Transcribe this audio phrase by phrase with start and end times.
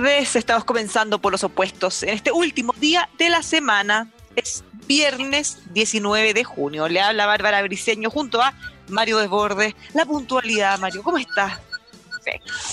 [0.00, 4.10] tardes, estamos comenzando por los opuestos en este último día de la semana.
[4.34, 6.86] Es viernes 19 de junio.
[6.86, 8.52] Le habla Bárbara Briceño junto a
[8.88, 9.74] Mario Desbordes.
[9.94, 11.58] La puntualidad, Mario, ¿cómo estás?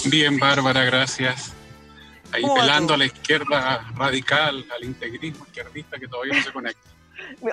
[0.05, 1.53] Bien, Bárbara, gracias.
[2.33, 6.89] Ahí pelando a la izquierda radical, al integrismo izquierdista que todavía no se conecta.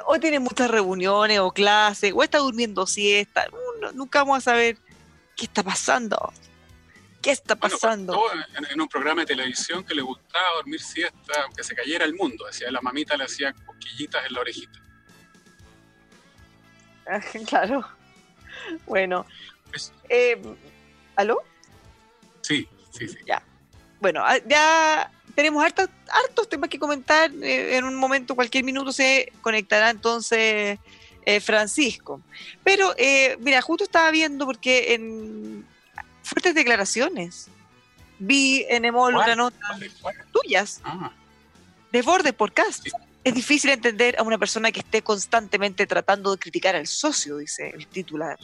[0.07, 3.47] Hoy tiene muchas reuniones o clases, o está durmiendo siesta.
[3.95, 4.79] nunca vamos a saber
[5.37, 6.33] qué está pasando.
[7.23, 8.19] ¿Qué está pasando?
[8.71, 12.47] en, un programa de televisión que le gustaba dormir siesta, aunque se cayera el mundo.
[12.47, 14.81] Decía, la mamita le hacía cosquillitas en la orejita.
[17.47, 17.87] claro.
[18.87, 19.27] Bueno.
[20.09, 20.41] Eh,
[21.17, 21.43] ¿Aló?
[22.41, 23.19] Sí, sí, sí.
[23.27, 23.43] Ya.
[24.01, 27.31] Bueno, ah, ya tenemos hartos, hartos temas que comentar.
[27.43, 30.79] Eh, en un momento, cualquier minuto se conectará entonces
[31.27, 32.23] eh, Francisco.
[32.65, 32.95] Pero,
[33.41, 35.67] mira, justo estaba viendo porque en
[36.31, 37.49] fuertes declaraciones.
[38.19, 39.59] Vi en Emol una nota
[40.33, 40.81] tuyas.
[40.85, 41.13] Ah.
[41.93, 42.87] De borde por cast.
[43.25, 47.71] Es difícil entender a una persona que esté constantemente tratando de criticar al socio, dice
[47.71, 48.39] el titular.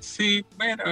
[0.00, 0.82] Sí, bueno,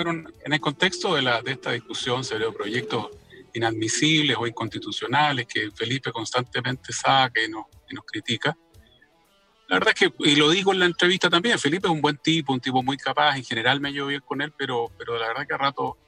[0.45, 3.09] en el contexto de, la, de esta discusión sobre proyectos
[3.55, 8.57] inadmisibles o inconstitucionales que Felipe constantemente saca y nos, y nos critica,
[9.69, 12.17] la verdad es que, y lo digo en la entrevista también, Felipe es un buen
[12.17, 15.29] tipo, un tipo muy capaz, en general me llevo bien con él, pero, pero la
[15.29, 15.99] verdad que a rato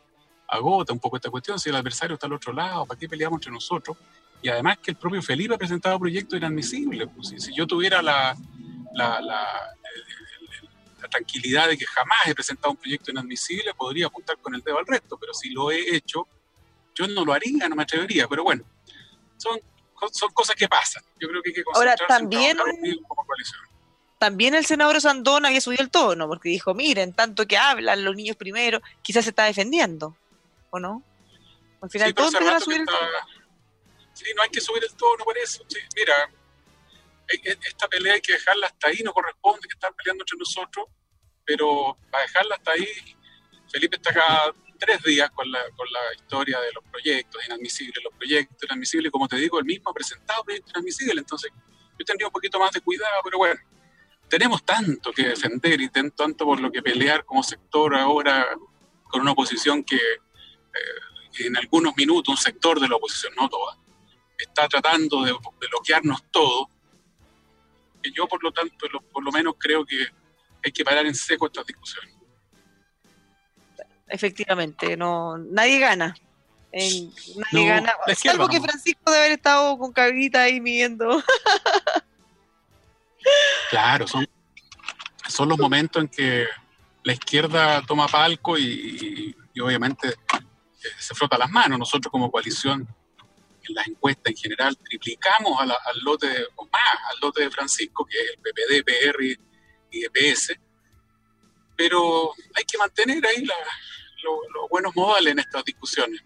[0.48, 3.37] agota un poco esta cuestión, si el adversario está al otro lado, ¿para qué peleamos
[3.37, 3.99] entre nosotros?
[4.41, 8.34] Y además que el propio Felipe ha presentado proyectos inadmisibles, pues, si, yo tuviera la,
[8.94, 9.76] la, la,
[11.03, 14.78] la, tranquilidad de que jamás he presentado un proyecto inadmisible, podría apuntar con el dedo
[14.78, 16.26] al resto, pero si lo he hecho,
[16.94, 18.65] yo no lo haría, no me atrevería, pero bueno,
[19.37, 19.60] son
[20.12, 21.03] son cosas que pasan.
[21.19, 22.59] Yo creo que hay que Ahora, también,
[24.19, 28.15] también el senador Sandón había subido el tono, porque dijo, miren, tanto que hablan los
[28.15, 30.16] niños primero, quizás se está defendiendo,
[30.71, 31.03] ¿o no?
[31.81, 32.99] Al final sí, todos a subir el tono.
[34.12, 35.65] Sí, no hay que subir el tono por eso.
[35.97, 36.31] mira,
[37.28, 40.37] e, e, esta pelea hay que dejarla hasta ahí, no corresponde que están peleando entre
[40.38, 40.87] nosotros,
[41.44, 43.17] pero para dejarla hasta ahí,
[43.72, 48.15] Felipe está acá tres días con la, con la historia de los proyectos inadmisibles, los
[48.15, 51.53] proyectos inadmisibles, como te digo, el mismo ha presentado proyectos inadmisibles, entonces
[51.99, 53.61] yo tendría un poquito más de cuidado, pero bueno,
[54.29, 58.49] tenemos tanto que defender y tanto por lo que pelear como sector ahora
[59.05, 63.77] con una oposición que eh, en algunos minutos, un sector de la oposición, no toda,
[64.39, 65.37] está tratando de,
[65.71, 66.71] bloquearnos todo,
[68.03, 70.09] que yo por lo tanto, por lo menos creo que
[70.65, 72.19] hay que parar en seco estas discusiones
[74.10, 76.15] efectivamente, no, nadie gana.
[76.72, 77.93] nadie gana.
[78.15, 81.22] Salvo que Francisco debe haber estado con cabrita ahí midiendo.
[83.70, 84.28] claro, son,
[85.28, 86.47] son los momentos en que
[87.03, 91.79] la izquierda toma palco y, obviamente eh, se frota las manos.
[91.79, 92.88] Nosotros como coalición
[93.69, 98.19] en las encuestas en general triplicamos al lote, o más, al lote de Francisco, que
[98.19, 99.23] es el PPD, PR
[99.90, 100.55] y EPS.
[101.76, 103.55] Pero hay que mantener ahí la,
[104.22, 106.22] los buenos modales en estas discusiones.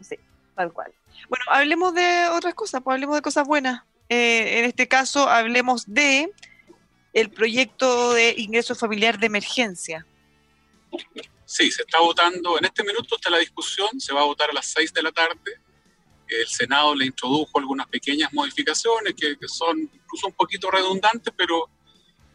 [0.00, 0.16] Sí,
[0.54, 0.92] tal cual.
[1.28, 3.82] Bueno, hablemos de otras cosas, pues hablemos de cosas buenas.
[4.08, 6.32] Eh, en este caso, hablemos de
[7.12, 10.06] el proyecto de ingreso familiar de emergencia.
[11.44, 14.52] Sí, se está votando, en este minuto está la discusión, se va a votar a
[14.52, 15.60] las 6 de la tarde.
[16.28, 21.68] El Senado le introdujo algunas pequeñas modificaciones que, que son incluso un poquito redundantes, pero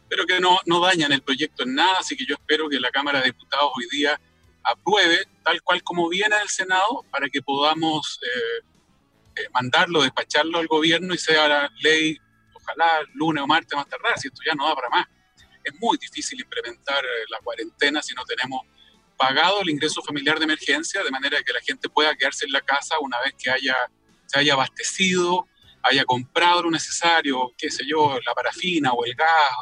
[0.08, 2.90] pero que no, no dañan el proyecto en nada, así que yo espero que la
[2.90, 4.20] Cámara de Diputados hoy día
[4.62, 8.64] apruebe tal cual como viene del Senado para que podamos eh,
[9.36, 12.18] eh, mandarlo, despacharlo al gobierno y sea la ley,
[12.54, 15.06] ojalá lunes o martes más tardar, si esto ya no da para más.
[15.62, 18.62] Es muy difícil implementar la cuarentena si no tenemos
[19.16, 22.60] pagado el ingreso familiar de emergencia, de manera que la gente pueda quedarse en la
[22.60, 23.76] casa una vez que haya,
[24.26, 25.46] se haya abastecido,
[25.82, 29.56] haya comprado lo necesario, qué sé yo, la parafina o el gas,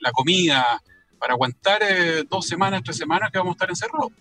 [0.00, 0.82] la comida,
[1.18, 4.12] para aguantar eh, dos semanas, tres semanas que vamos a estar encerrados.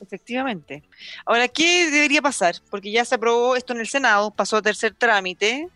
[0.00, 0.82] Efectivamente.
[1.24, 2.56] Ahora, ¿qué debería pasar?
[2.70, 5.68] Porque ya se aprobó esto en el Senado, pasó a tercer trámite.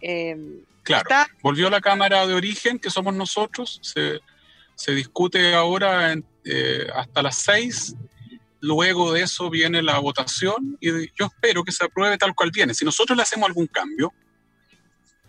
[0.00, 0.36] Eh,
[0.82, 1.08] claro,
[1.42, 4.20] volvió la Cámara de Origen, que somos nosotros, se,
[4.74, 6.14] se discute ahora
[6.44, 7.96] eh, hasta las seis,
[8.60, 12.74] luego de eso viene la votación y yo espero que se apruebe tal cual viene.
[12.74, 14.12] Si nosotros le hacemos algún cambio,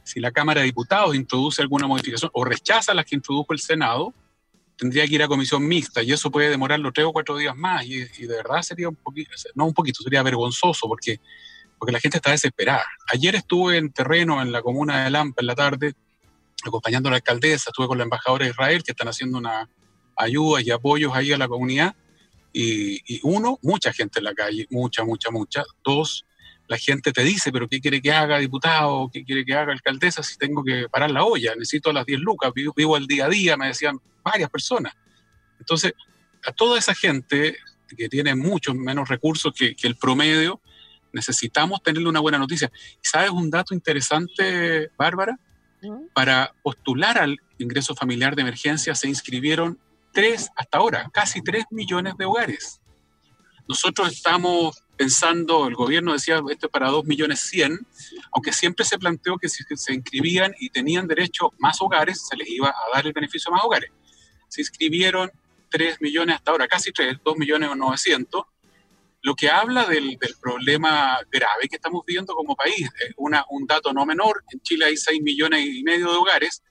[0.08, 4.14] si la Cámara de Diputados introduce alguna modificación o rechaza las que introdujo el Senado,
[4.78, 7.86] tendría que ir a comisión mixta y eso puede demorarlo tres o cuatro días más
[7.86, 11.20] y, de verdad sería un poquito, no un poquito, sería vergonzoso porque,
[11.78, 12.86] porque la gente está desesperada.
[13.14, 15.94] Ayer estuve en terreno en la comuna de Lampa en la tarde
[16.64, 19.70] acompañando a la alcaldesa, estuve con la embajadora de Israel que están haciendo una
[20.16, 21.96] ayuda y apoyos ahí a la comunidad
[22.54, 25.64] y, y uno, mucha gente en la calle, mucha, mucha, mucha.
[25.84, 26.26] Dos,
[26.68, 29.10] la gente te dice, pero ¿qué quiere que haga diputado?
[29.12, 31.54] ¿Qué quiere que haga alcaldesa si tengo que parar la olla?
[31.56, 34.94] Necesito las 10 lucas, vivo, vivo el día a día, me decían varias personas.
[35.60, 35.94] Entonces,
[36.46, 37.58] a toda esa gente
[37.96, 40.62] que tiene muchos menos recursos que, el promedio,
[41.14, 42.72] necesitamos tenerle una buena noticia.
[43.02, 45.40] ¿Sabes un dato interesante, Bárbara?
[46.14, 49.80] Para postular al ingreso familiar de emergencia se inscribieron
[50.12, 52.82] tres, hasta ahora, casi tres millones de hogares.
[53.68, 57.88] Nosotros estamos pensando, el gobierno decía esto es para 2 millones 100,
[58.32, 62.50] aunque siempre se planteó que si se inscribían y tenían derecho más hogares, se les
[62.50, 63.92] iba a dar el beneficio a más hogares.
[64.50, 65.32] Se inscribieron
[65.70, 68.44] 3 millones hasta ahora, casi 3, 2 millones o 900,
[69.22, 72.90] lo que habla del, problema grave que estamos viviendo como país.
[73.18, 76.64] Una, un dato no menor, en Chile hay 6 millones y medio de hogares,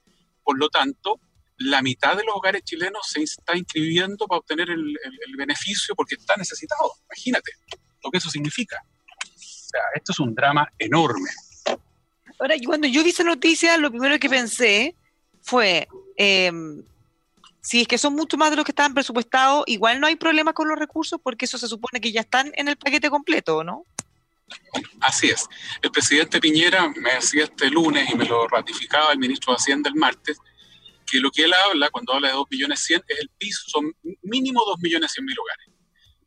[0.42, 1.20] por lo tanto,
[1.58, 4.80] la mitad de los hogares chilenos se está inscribiendo para obtener el,
[5.26, 6.92] el beneficio porque está necesitado.
[7.10, 7.52] Imagínate
[8.06, 8.82] lo que eso significa.
[9.34, 11.30] O sea, esto es un drama enorme.
[12.38, 14.94] Ahora, cuando yo vi esa noticia, lo primero que pensé
[15.42, 16.82] fue, em,
[17.60, 20.52] si es que son mucho más de los que estaban presupuestados, igual no hay problema
[20.52, 23.84] con los recursos porque eso se supone que ya están en el paquete completo, ¿no?
[25.00, 25.46] Así es.
[25.82, 29.90] El presidente Piñera me decía este lunes y me lo ratificaba el ministro de Hacienda
[29.90, 30.38] el martes,
[31.04, 33.92] que lo que él habla cuando habla de 2 millones 100 es el piso, son
[34.22, 35.75] mínimo 2 millones 100 mil hogares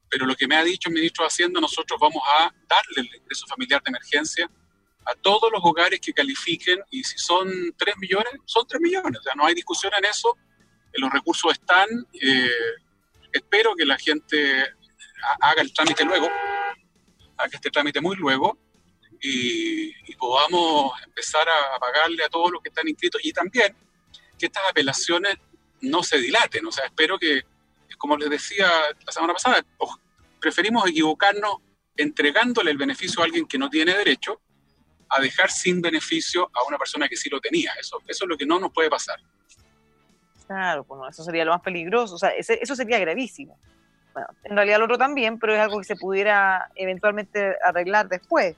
[0.10, 3.16] pero lo que me ha dicho el ministro de Hacienda, nosotros vamos a darle el
[3.16, 4.50] ingreso familiar de emergencia
[5.06, 9.24] a todos los hogares que califiquen y si son 3 millones, son 3 millones, o
[9.24, 10.38] sea, no hay discusión en eso,
[10.94, 11.88] los recursos están,
[12.22, 12.50] eh,
[13.32, 14.66] espero que la gente
[15.42, 16.28] haga el trámite luego,
[17.38, 18.58] haga este trámite muy luego
[19.22, 23.74] y, podamos empezar a pagarle a todos los que están inscritos y también
[24.38, 25.38] que estas apelaciones
[25.80, 27.44] no se dilaten, o sea, espero que
[28.00, 28.68] como les decía
[29.06, 29.64] la semana pasada,
[30.40, 31.58] preferimos equivocarnos
[31.96, 34.42] entregándole el beneficio a alguien que no tiene derecho
[35.10, 37.74] a dejar sin beneficio a una persona que sí lo tenía.
[37.80, 39.20] Eso, eso es lo que no nos puede pasar.
[40.48, 43.60] Claro, bueno, eso sería lo más peligroso, o sea, eso sería gravísimo.
[44.14, 48.56] Bueno, en realidad lo otro también, pero es algo que se pudiera eventualmente arreglar después.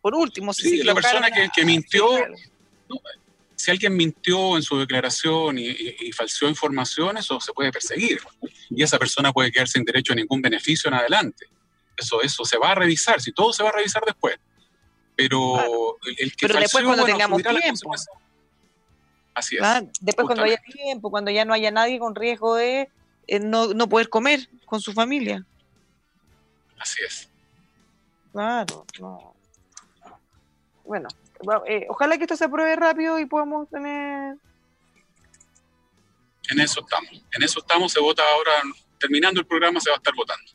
[0.00, 2.06] Por último, si sí, la persona que, que mintió,
[3.60, 8.18] si alguien mintió en su declaración y, y, falseó información, eso se puede perseguir.
[8.70, 11.46] Y esa persona puede quedar sin derecho a ningún beneficio en adelante.
[11.94, 14.36] Eso, eso se va a revisar, si todo se va a revisar después.
[15.14, 17.94] Pero el, que Pero después cuando tengamos tiempo.
[19.34, 19.62] Así es.
[20.00, 22.88] después cuando haya tiempo, cuando ya no haya nadie con riesgo de
[23.26, 25.44] eh, no, no poder comer con su familia.
[26.78, 27.28] Así es.
[28.32, 29.34] Claro, no.
[30.84, 31.08] Bueno,
[31.66, 34.36] eh, ojalá que esto se apruebe rápido y podamos tener...
[36.50, 38.52] En eso estamos, en eso estamos, se vota ahora,
[38.98, 40.50] terminando el programa se va a estar votando.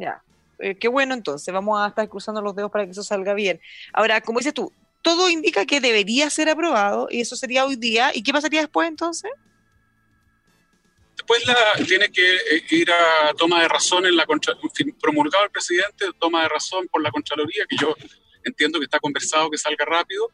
[0.00, 0.22] Ya,
[0.58, 3.60] eh, qué bueno entonces, vamos a estar cruzando los dedos para que eso salga bien.
[3.92, 4.72] Ahora, como dices tú,
[5.04, 8.10] todo indica que debería ser aprobado y eso sería hoy día.
[8.14, 9.30] ¿Y qué pasaría después entonces?
[11.14, 14.26] Después la, tiene que eh, ir a toma de razón en la
[15.00, 17.94] promulgado el presidente, toma de razón por la Contraloría, que yo
[18.44, 20.30] entiendo que está conversado que salga rápido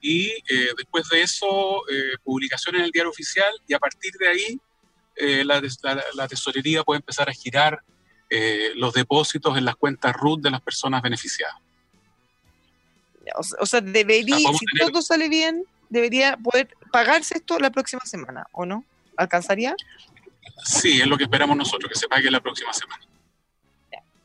[0.00, 4.28] y eh, después de eso eh, publicación en el diario oficial y a partir de
[4.28, 4.60] ahí
[5.16, 5.62] eh, la,
[6.14, 7.82] la, tesorería puede empezar a girar
[8.76, 11.54] los depósitos en las cuentas RUT de las personas beneficiadas.
[13.60, 18.64] O, sea, debería, si todo sale bien, debería poder pagarse esto la próxima semana, ¿o
[18.64, 18.86] no?
[19.18, 19.76] ¿Alcanzaría?
[20.64, 23.04] Sí, es lo que esperamos nosotros, que se pague la próxima semana.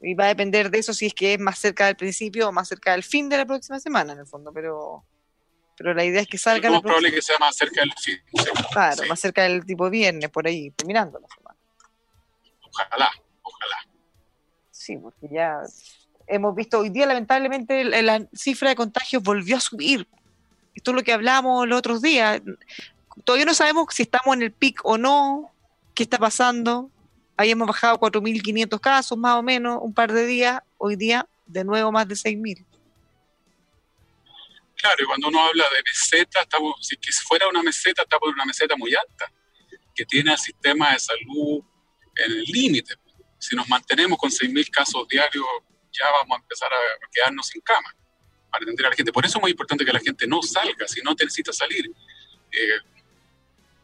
[0.02, 2.52] Y va a depender de eso si es que es más cerca del principio o
[2.52, 5.04] más cerca del fin de la próxima semana, en el fondo, pero
[5.78, 6.68] pero la idea es que salga.
[6.68, 8.18] Es más probable que sea más cerca del fin.
[8.72, 11.58] Claro, más cerca del tipo viernes, por ahí, terminando la semana.
[12.64, 13.12] Ojalá,
[13.44, 13.88] ojalá.
[14.72, 15.62] Sí, porque ya
[16.26, 20.08] hemos visto hoy día, lamentablemente, la cifra de contagios volvió a subir.
[20.74, 22.42] Esto es lo que hablamos los otros días.
[23.24, 25.52] Todavía no sabemos si estamos en el pic o no,
[25.94, 26.90] qué está pasando.
[27.38, 30.60] Ahí hemos bajado 4.500 casos, más o menos, un par de días.
[30.80, 32.66] Hoy día, de nuevo, más de 6.000.
[34.76, 38.46] Claro, y cuando uno habla de meseta, estamos, si fuera una meseta, estamos en una
[38.46, 39.32] meseta muy alta,
[39.94, 41.62] que tiene al sistema de salud
[42.16, 42.96] en el límite.
[43.38, 45.46] Si nos mantenemos con 6.000 casos diarios,
[45.92, 47.96] ya vamos a empezar a quedarnos sin cama
[48.50, 49.12] para atender a la gente.
[49.12, 51.86] Por eso es muy importante que la gente no salga, si no necesita salir.
[52.52, 52.80] Eh,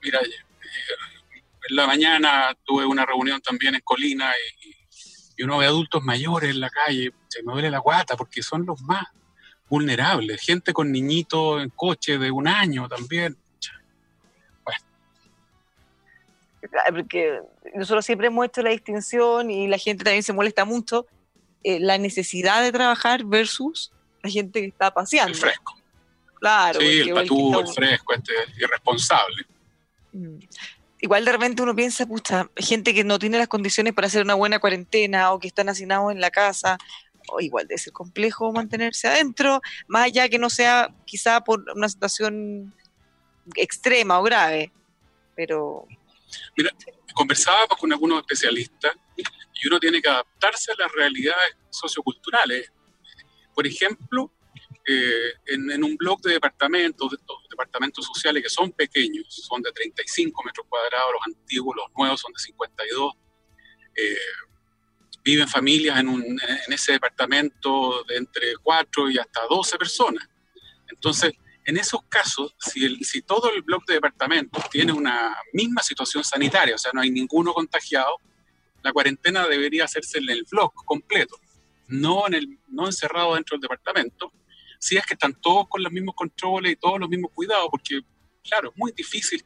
[0.02, 1.13] mira, eh,
[1.70, 4.32] en la mañana tuve una reunión también en Colina
[4.66, 4.74] y,
[5.38, 8.66] y uno ve adultos mayores en la calle, se me duele la guata porque son
[8.66, 9.06] los más
[9.70, 13.36] vulnerables, gente con niñitos en coche de un año también.
[14.64, 14.80] Bueno.
[16.92, 17.40] Porque
[17.74, 21.08] nosotros siempre hemos hecho la distinción y la gente también se molesta mucho,
[21.64, 23.92] eh, la necesidad de trabajar versus
[24.22, 25.34] la gente que está paseando.
[25.34, 25.76] El fresco.
[26.40, 26.80] Claro.
[26.80, 29.46] Sí, el patú, el, fresco, este irresponsable.
[30.12, 30.38] Mm.
[31.04, 34.36] Igual de repente uno piensa, pucha, gente que no tiene las condiciones para hacer una
[34.36, 36.78] buena cuarentena o que están hacinados en la casa
[37.28, 41.90] o igual debe ser complejo mantenerse adentro, más allá que no sea quizá por una
[41.90, 42.74] situación
[43.56, 44.72] extrema o grave,
[45.36, 45.86] pero...
[46.56, 46.72] Mira,
[47.14, 52.72] conversaba con algunos especialistas y uno tiene que adaptarse a las realidades socioculturales.
[53.54, 54.32] Por ejemplo,
[54.86, 57.18] eh, en, un blog de departamentos, de
[57.50, 62.34] departamentos sociales que son pequeños, son de 35 metros cuadrados, los antiguos, los nuevos son
[62.34, 63.14] de 52.
[63.96, 64.18] Eh,
[65.24, 70.28] viven familias en, un, en ese departamento de entre 4 y hasta 12 personas.
[70.90, 71.32] Entonces,
[71.66, 76.24] en esos casos, si, el, si todo el bloque de departamentos tiene una misma situación
[76.24, 78.18] sanitaria, o sea, no hay ninguno contagiado,
[78.82, 81.38] la cuarentena debería hacerse en el bloque completo,
[81.88, 84.34] no, en el, no encerrado dentro del departamento,
[84.84, 88.02] si es que están todos con los mismos controles y todos los mismos cuidados, porque,
[88.44, 89.42] claro, es muy difícil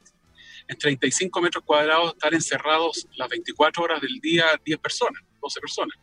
[0.68, 5.22] en 35 metros cuadrados estar encerrados las 24 horas del día 10 personas.
[5.40, 5.96] 12 personas.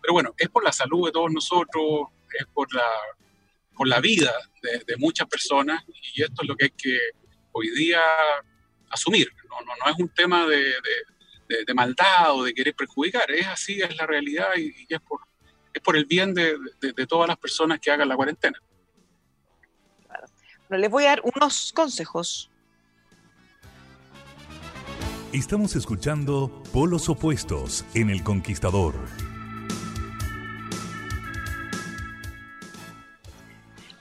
[0.00, 2.08] Pero bueno, es por la salud de todos nosotros,
[2.38, 2.84] es por la,
[3.74, 4.30] por la vida
[4.62, 5.82] de, muchas personas
[6.14, 6.98] y esto es lo que hay que
[7.52, 8.02] hoy día
[8.90, 9.32] asumir.
[9.48, 10.74] No, no, no es un tema de,
[11.66, 15.20] de, maldad o de querer perjudicar, es así, es la realidad y, es, por,
[15.72, 16.58] es por el bien de,
[17.08, 18.60] todas las personas que hagan la cuarentena.
[20.72, 22.48] Bueno, les voy a dar unos consejos
[25.30, 28.94] Estamos escuchando Polos Opuestos en El Conquistador.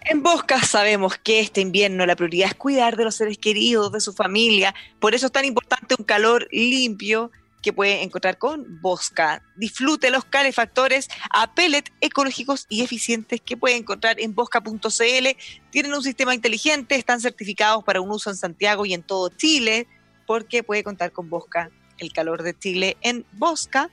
[0.06, 4.00] En Bosca sabemos que este invierno la prioridad es cuidar de los seres queridos, de
[4.00, 4.74] su familia.
[5.02, 9.44] Por eso es tan importante un calor limpio que puede encontrar con Bosca.
[9.56, 15.28] Disfrute los calefactores a pellet ecológicos y eficientes que puede encontrar en bosca.cl.
[15.70, 19.88] Tienen un sistema inteligente, están certificados para un uso en Santiago y en todo Chile
[20.26, 23.90] porque puede contar con Bosca, el calor de Chile, en bosca.cl.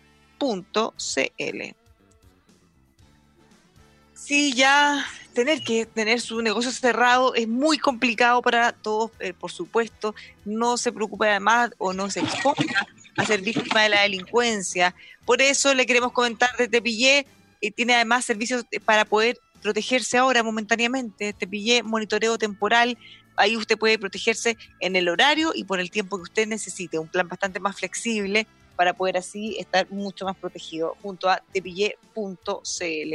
[4.15, 9.51] Sí, ya tener que tener su negocio cerrado es muy complicado para todos, eh, por
[9.51, 10.15] supuesto.
[10.45, 12.87] No se preocupe además o no se exponga
[13.19, 14.95] a ser víctima de la delincuencia.
[15.27, 17.27] Por eso le queremos comentar de Tepillé,
[17.61, 21.33] y tiene además servicios para poder protegerse ahora momentáneamente.
[21.33, 22.97] Tepillé, monitoreo temporal,
[23.37, 26.99] ahí usted puede protegerse en el horario y por el tiempo que usted necesite.
[26.99, 28.47] Un plan bastante más flexible
[28.77, 33.15] para poder así estar mucho más protegido junto a tepille.cl.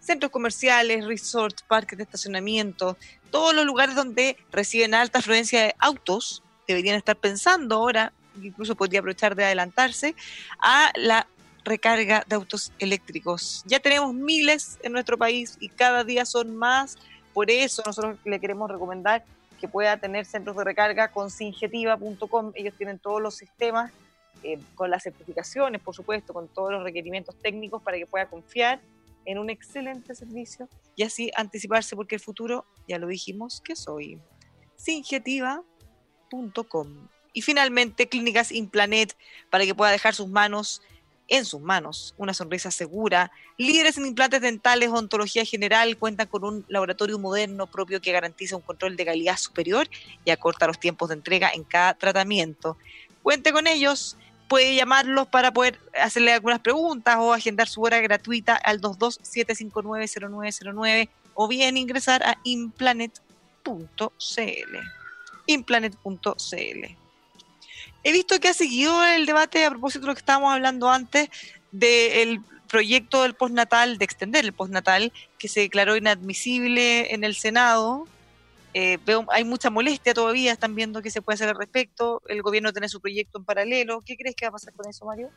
[0.00, 2.98] Centros comerciales, resorts, parques de estacionamiento,
[3.30, 9.00] todos los lugares donde reciben alta afluencia de autos deberían estar pensando ahora, incluso podría
[9.00, 10.14] aprovechar de adelantarse,
[10.60, 11.26] a la
[11.64, 13.62] recarga de autos eléctricos.
[13.66, 16.96] Ya tenemos miles en nuestro país y cada día son más.
[17.32, 19.24] Por eso nosotros le queremos recomendar
[19.60, 22.52] que pueda tener centros de recarga con singetiva.com.
[22.54, 23.92] Ellos tienen todos los sistemas,
[24.42, 28.80] eh, con las certificaciones, por supuesto, con todos los requerimientos técnicos para que pueda confiar
[29.24, 34.18] en un excelente servicio y así anticiparse porque el futuro, ya lo dijimos, que soy.
[34.74, 37.06] Singetiva.com.
[37.32, 39.16] Y finalmente, Clínicas Implanet
[39.50, 40.82] para que pueda dejar sus manos
[41.28, 42.14] en sus manos.
[42.18, 43.32] Una sonrisa segura.
[43.56, 48.62] Líderes en implantes dentales, ontología general, cuentan con un laboratorio moderno propio que garantiza un
[48.62, 49.88] control de calidad superior
[50.24, 52.76] y acorta los tiempos de entrega en cada tratamiento.
[53.22, 58.54] cuente con ellos, puede llamarlos para poder hacerle algunas preguntas o agendar su hora gratuita
[58.54, 63.22] al 227590909 o bien ingresar a implanet.cl.
[65.46, 67.01] Implanet.cl.
[68.04, 71.28] He visto que ha seguido el debate a propósito de lo que estábamos hablando antes
[71.70, 78.08] del proyecto del postnatal, de extender el postnatal, que se declaró inadmisible en el Senado.
[78.74, 82.22] Eh, veo, hay mucha molestia todavía, están viendo qué se puede hacer al respecto.
[82.26, 84.00] El gobierno tiene su proyecto en paralelo.
[84.00, 85.30] ¿Qué crees que va a pasar con eso, Mario?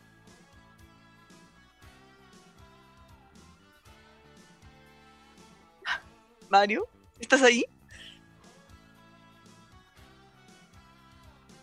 [6.50, 6.88] Mario,
[7.20, 7.66] ¿estás ahí?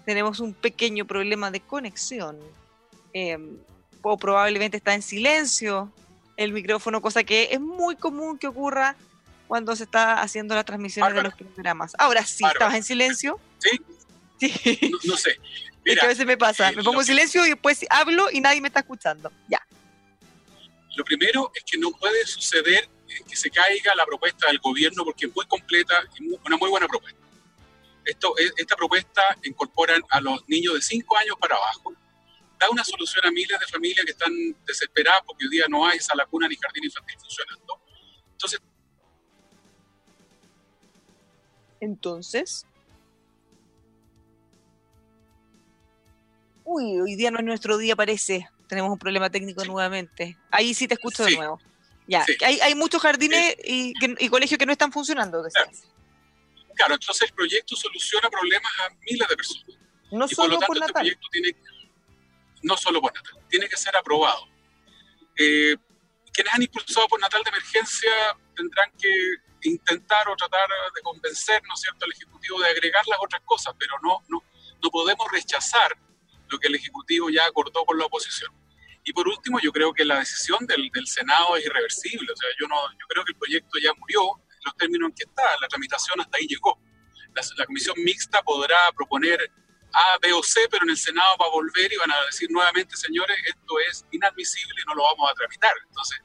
[0.04, 2.38] Tenemos un pequeño problema de conexión.
[3.14, 3.38] Eh,
[4.02, 5.92] o probablemente está en silencio
[6.36, 8.96] el micrófono, cosa que es muy común que ocurra
[9.46, 11.92] cuando se está haciendo la transmisión de los programas.
[11.98, 13.38] Ahora sí, ¿estabas en silencio?
[13.58, 13.70] Sí.
[14.40, 14.90] Sí.
[15.04, 15.38] No, sé.
[15.84, 18.60] Mira, a veces me pasa, eh, me pongo en silencio y después hablo y nadie
[18.60, 19.30] me está escuchando.
[19.48, 19.64] Ya.
[20.96, 22.88] Lo primero es que no puede suceder
[23.28, 26.88] que se caiga la propuesta del gobierno porque es muy completa y una muy buena
[26.88, 27.20] propuesta.
[28.04, 31.94] Esto, esta propuesta incorpora a los niños de 5 años para abajo
[32.58, 34.32] da una solución a miles de familias que están
[34.66, 37.80] desesperadas porque hoy día no hay sala cuna ni jardín infantil funcionando.
[38.32, 38.60] Entonces.
[41.80, 42.66] Entonces.
[46.64, 48.48] Uy, hoy día no es nuestro día, parece.
[48.68, 50.36] Tenemos un problema técnico nuevamente.
[50.50, 51.60] Ahí sí te escucho de nuevo.
[52.06, 53.94] Ya, hay, hay, muchos jardines y,
[54.28, 55.42] colegios que no están funcionando.
[55.42, 55.70] Claro.
[56.84, 56.94] Claro.
[56.94, 59.66] entonces el proyecto soluciona problemas a miles de personas.
[60.10, 61.56] No solo por, lo tanto, este proyecto tiene
[62.62, 64.46] no solo por Natal, tiene que ser aprobado.
[65.36, 65.76] Eh,
[66.32, 68.10] quienes han impulsado por Natal de emergencia
[68.54, 69.08] tendrán que
[69.68, 73.74] intentar o tratar de convencer, ¿no es cierto?, al Ejecutivo de agregar las otras cosas,
[73.78, 74.42] pero no, no,
[74.82, 75.96] no podemos rechazar
[76.48, 78.52] lo que el Ejecutivo ya acordó con la oposición.
[79.04, 82.32] Y por último, yo creo que la decisión del, del Senado es irreversible.
[82.32, 85.24] O sea, yo, no, yo creo que el proyecto ya murió los términos en que
[85.24, 85.42] está.
[85.60, 86.78] La tramitación hasta ahí llegó.
[87.34, 89.40] La, comisión mixta podrá proponer
[89.92, 92.50] a, B o C, pero en el Senado va a volver y van a decir
[92.50, 95.72] nuevamente, señores, esto es inadmisible y no lo vamos a tramitar.
[95.88, 96.18] Entonces,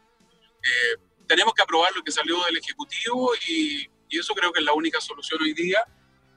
[0.63, 4.73] eh, tenemos que aprobar lo que salió del Ejecutivo y, eso creo que es la
[4.73, 5.83] única solución hoy día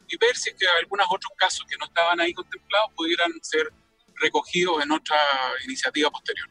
[0.09, 3.73] y ver si es que algunos otros casos que no estaban ahí contemplados pudieran ser
[4.17, 5.17] recogidos en otra
[5.65, 6.49] iniciativa posterior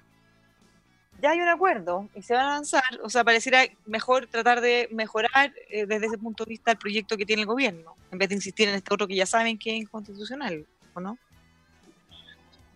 [1.22, 3.00] ya hay un acuerdo y se va a avanzar.
[3.04, 7.18] O sea, pareciera mejor tratar de mejorar eh, desde ese punto de vista el proyecto
[7.18, 9.72] que tiene el gobierno, en vez de insistir en este otro que ya saben que
[9.72, 11.18] es inconstitucional, ¿o no?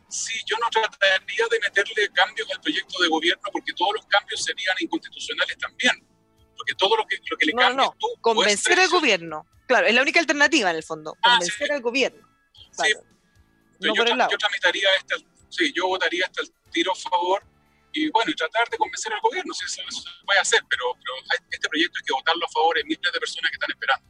[0.09, 4.43] Sí, yo no trataría de meterle cambios al proyecto de gobierno porque todos los cambios
[4.43, 6.05] serían inconstitucionales también.
[6.55, 9.47] Porque todo lo que, lo que le no, no, convencer al gobierno.
[9.65, 12.27] Claro, es la única alternativa en el fondo, ah, convencer al gobierno.
[12.71, 12.93] Sí.
[13.79, 15.15] No yo, yo tramitaría este,
[15.49, 17.43] sí, yo votaría hasta el tiro a favor
[17.93, 20.83] y bueno, y tratar de convencer al gobierno, si eso, se puede hacer, pero,
[21.49, 24.05] este proyecto hay que votarlo a favor de miles de personas que están esperando.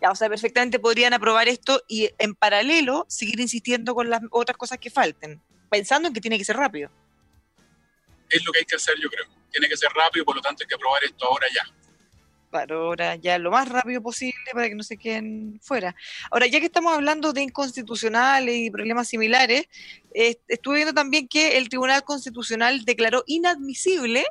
[0.00, 4.56] Ya, o sea, perfectamente podrían aprobar esto y en paralelo seguir insistiendo con las otras
[4.56, 6.90] cosas que falten, pensando en que tiene que ser rápido.
[8.30, 9.26] Es lo que hay que hacer, yo creo.
[9.50, 11.83] Tiene que ser rápido, por lo tanto hay que aprobar esto ahora ya
[12.54, 15.94] ahora ya lo más rápido posible para que no se queden fuera.
[16.30, 19.68] Ahora, ya que estamos hablando de inconstitucionales y problemas similares,
[20.12, 24.24] estuve viendo también que el Tribunal Constitucional declaró inadmisible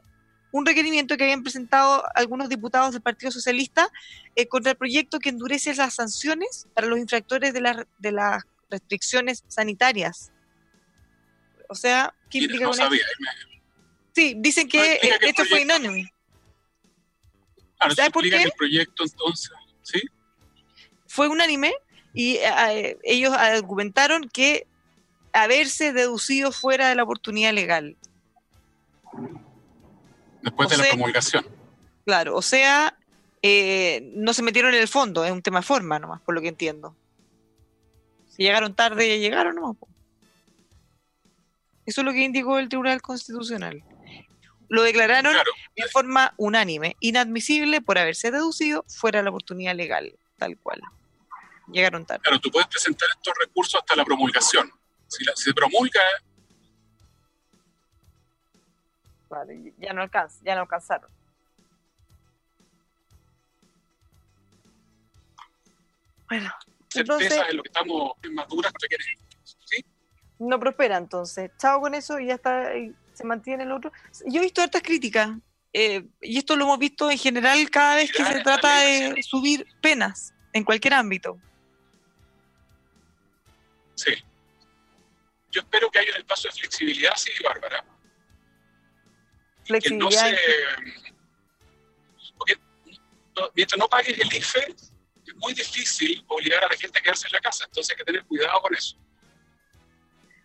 [0.51, 3.89] un requerimiento que habían presentado algunos diputados del Partido Socialista
[4.35, 9.43] eh, contra el proyecto que endurece las sanciones para los infractores de, de las restricciones
[9.47, 10.31] sanitarias.
[11.69, 13.01] O sea, ¿qué implica no sabía,
[14.13, 15.65] Sí, dicen que, esto fue
[17.85, 17.95] unánime.
[17.95, 18.43] ¿Sabes por qué?
[18.43, 20.01] el proyecto entonces, ¿sí?
[21.07, 21.73] Fue unánime
[22.13, 24.67] y eh, ellos argumentaron que
[25.31, 27.97] haberse deducido fuera de la oportunidad legal.
[30.41, 31.45] Después de la promulgación.
[32.05, 32.97] Claro, o sea,
[33.41, 36.41] eh, no se metieron en el fondo, es un tema de forma nomás, por lo
[36.41, 36.95] que entiendo.
[38.29, 39.77] Si llegaron tarde, llegaron nomás.
[41.85, 43.83] Eso es lo que indicó el Tribunal Constitucional
[44.73, 45.35] lo declararon
[45.75, 50.81] de forma unánime, inadmisible por haberse deducido fuera de la oportunidad legal, tal cual.
[51.71, 52.23] Llegaron tarde.
[52.23, 54.71] Claro, tú puedes presentar estos recursos hasta la promulgación.
[55.07, 56.01] Si, se promulga...
[59.29, 61.11] Vale, ya no alcanza, ya no alcanzaron.
[66.29, 66.51] Bueno,
[66.95, 68.73] entonces, es lo que estamos más duras
[69.65, 69.85] ¿sí?
[70.39, 71.51] No prospera entonces.
[71.59, 72.71] Chao con eso y ya está
[73.13, 73.91] se mantiene el otro.
[74.25, 75.31] Yo he visto hartas críticas,
[75.71, 79.65] eh, y esto lo hemos visto en general cada vez que se trata de subir
[79.81, 81.39] penas en cualquier ámbito.
[83.95, 84.13] Sí.
[85.51, 87.85] yo espero que haya un espacio de flexibilidad, sí, Bárbara.
[89.65, 90.31] Flexibilidad.
[90.31, 91.13] Que
[92.37, 92.57] porque
[93.55, 94.75] mientras no pagues el IFE,
[95.25, 98.03] es muy difícil obligar a la gente a quedarse en la casa, entonces hay que
[98.03, 98.97] tener cuidado con eso.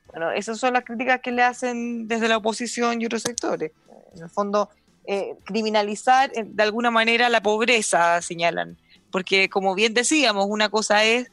[0.08, 3.72] Bueno, esas son las críticas que le hacen desde la oposición y otros sectores.
[4.14, 4.70] En el fondo,
[5.06, 8.78] eh, criminalizar eh, de alguna manera la pobreza, señalan.
[9.10, 11.30] Porque, como bien decíamos, una cosa es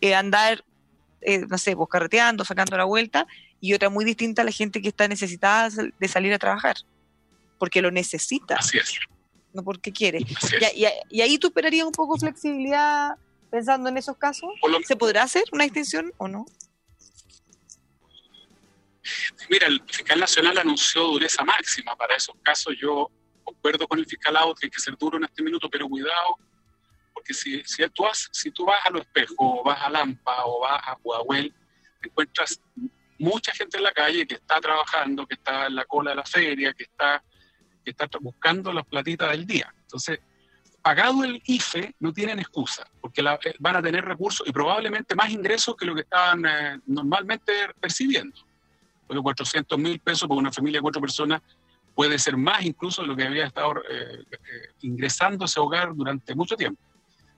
[0.00, 0.64] eh, andar,
[1.48, 3.26] no sé, pues carreteando, sacando la vuelta,
[3.60, 6.76] y otra muy distinta a la gente que está necesitada de salir a trabajar,
[7.58, 8.56] porque lo necesita.
[8.56, 8.98] Así es.
[9.52, 10.20] No porque quiere.
[10.74, 13.16] Y, y, ahí tú esperarías un poco flexibilidad
[13.50, 14.50] pensando en esos casos.
[14.86, 16.46] ¿Se podrá hacer una distinción o no?
[19.48, 22.74] Mira, el fiscal nacional anunció dureza máxima para esos casos.
[22.80, 23.10] Yo
[23.44, 26.36] concuerdo con el fiscal que hay que ser duro en este minuto, pero cuidado,
[27.14, 30.44] porque si, si, tú, vas, si tú vas a los espejos, o vas a Lampa,
[30.44, 31.54] o vas a Huahuel,
[32.02, 32.60] encuentras
[33.18, 36.24] mucha gente en la calle que está trabajando, que está en la cola de la
[36.24, 37.22] feria, que está,
[37.84, 39.72] que está buscando las platitas del día.
[39.82, 40.20] Entonces,
[40.82, 45.30] pagado el IFE, no tienen excusa, porque eh, van a tener recursos y probablemente más
[45.30, 48.47] ingresos que lo que estaban eh, normalmente percibiendo
[49.08, 51.42] porque 400 mil pesos para una familia de cuatro personas
[51.94, 54.38] puede ser más incluso de lo que había estado eh, eh,
[54.82, 56.80] ingresando ese hogar durante mucho tiempo.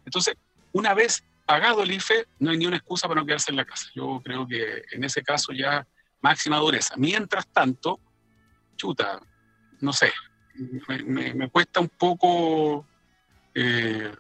[0.04, 0.34] Entonces,
[0.72, 3.64] una vez pagado el IFE, no hay ni una excusa para no quedarse en la
[3.64, 3.88] casa.
[3.94, 5.86] Yo creo que en ese caso ya
[6.20, 6.94] máxima dureza.
[6.96, 7.98] Mientras tanto,
[8.76, 9.20] chuta,
[9.80, 10.12] no sé,
[11.06, 12.86] me, cuesta un poco
[13.54, 14.12] eh,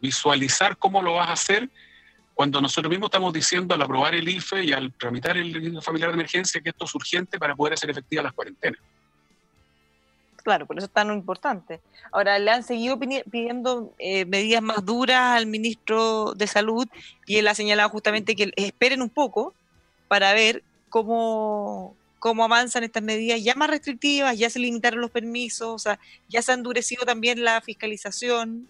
[0.00, 1.68] visualizar cómo lo vas a hacer
[2.34, 6.10] cuando nosotros mismos estamos diciendo al aprobar el IFE y al tramitar el IFE familiar
[6.10, 8.80] de emergencia que esto es urgente para poder hacer efectivas las cuarentenas.
[10.42, 11.80] Claro, por eso es tan importante.
[12.10, 16.88] Ahora, le han seguido pidiendo eh, medidas más duras al ministro de Salud
[17.26, 19.54] y él ha señalado justamente que esperen un poco
[20.08, 25.68] para ver cómo, cómo avanzan estas medidas ya más restrictivas, ya se limitaron los permisos,
[25.68, 28.68] o sea, ya se ha endurecido también la fiscalización.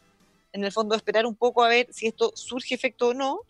[0.52, 3.40] En el fondo, esperar un poco a ver si esto surge efecto o no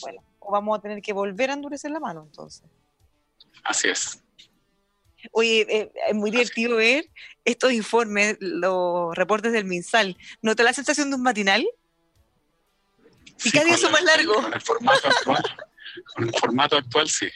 [0.00, 2.62] bueno, vamos a tener que volver a endurecer la mano entonces.
[3.64, 4.22] Así es.
[5.32, 7.10] Oye, eh, es muy divertido ver
[7.44, 10.16] estos informes, los reportes del MinSal.
[10.40, 11.66] ¿No te da la sensación de un matinal?
[13.44, 14.36] Y cada día son más largos.
[14.36, 15.42] Con el formato actual,
[16.14, 17.28] con el formato actual sí.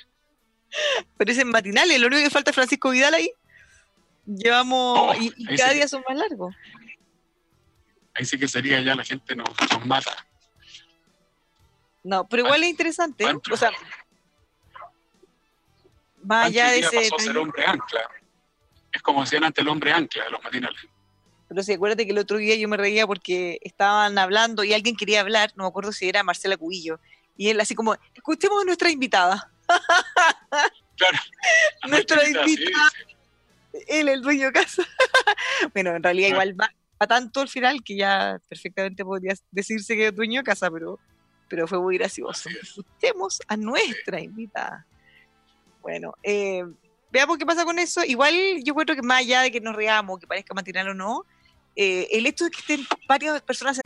[1.16, 3.32] Pero matinales, lo único que falta es Francisco Vidal ahí.
[4.24, 6.54] Llevamos, y, cada día son más largos.
[8.14, 9.48] Ahí sí que sería ya la gente nos
[9.84, 10.26] mata.
[12.02, 13.24] No, pero igual es interesante.
[13.50, 13.70] O sea,
[16.22, 17.10] más allá de ese.
[17.18, 18.08] ser hombre ancla.
[18.92, 20.80] Es como decían antes el hombre ancla de los matinales.
[21.48, 24.96] Pero sí, acuérdate que el otro día yo me reía porque estaban hablando y alguien
[24.96, 27.00] quería hablar, no me acuerdo si era Marcela Cubillo,
[27.36, 29.50] y él así como, escuchemos a nuestra invitada.
[31.00, 31.18] Claro.
[31.88, 32.90] nuestra invitada.
[33.88, 34.82] Él, el dueño de casa.
[35.72, 40.08] bueno, en realidad igual va, va, tanto al final que ya perfectamente podría decirse que
[40.08, 40.98] es dueño de casa, pero
[41.50, 42.48] pero fue muy gracioso.
[42.62, 44.86] Escuchemos a nuestra invitada.
[45.82, 46.64] Bueno, eh,
[47.10, 48.02] veamos qué pasa con eso.
[48.04, 51.26] Igual yo creo que más allá de que nos reamos, que parezca matinal o no,
[51.76, 53.80] eh, el hecho de que estén varias personas...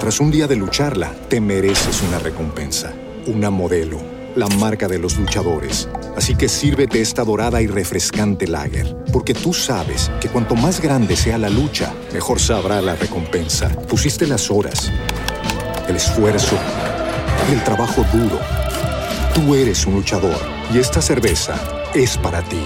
[0.00, 2.94] Tras un día de lucharla, te mereces una recompensa,
[3.26, 3.98] una modelo,
[4.36, 5.88] la marca de los luchadores.
[6.16, 11.16] Así que sírvete esta dorada y refrescante lager, porque tú sabes que cuanto más grande
[11.16, 13.68] sea la lucha, mejor sabrá la recompensa.
[13.88, 14.92] Pusiste las horas
[15.88, 16.58] el esfuerzo,
[17.50, 18.40] el trabajo duro.
[19.34, 20.36] Tú eres un luchador
[20.72, 21.54] y esta cerveza
[21.94, 22.64] es para ti.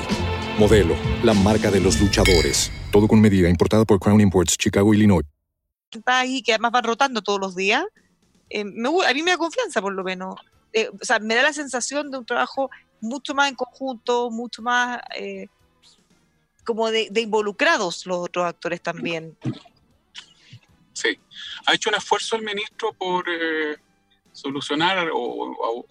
[0.59, 2.70] Modelo, la marca de los luchadores.
[2.90, 5.24] Todo con medida, importada por Crown Imports, Chicago, Illinois.
[6.06, 7.85] Ahí, que además van rotando todos los días.
[8.48, 10.37] Eh, a mí me da confianza, por lo menos.
[10.72, 14.62] Eh, o sea, me da la sensación de un trabajo mucho más en conjunto, mucho
[14.62, 15.48] más eh,
[16.64, 19.37] como de, involucrados los otros actores también.
[21.00, 21.18] Sí.
[21.66, 23.76] Ha hecho un esfuerzo el ministro por eh,
[24.32, 25.86] solucionar o,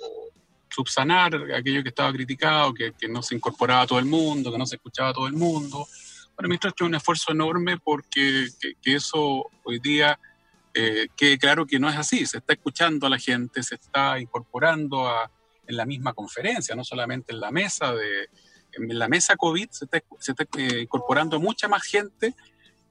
[0.69, 4.67] subsanar aquello que estaba criticado, que, no se incorporaba a todo el mundo, que no
[4.67, 5.87] se escuchaba a todo el mundo.
[6.35, 10.19] Bueno, el ministro ha hecho un esfuerzo enorme porque que, eso hoy día
[10.75, 12.23] eh, quede claro que no es así.
[12.27, 15.31] Se está escuchando a la gente, se está incorporando a,
[15.67, 18.29] en la misma conferencia, no solamente en la mesa de
[18.73, 22.35] en la mesa COVID se está, se está eh, incorporando mucha más gente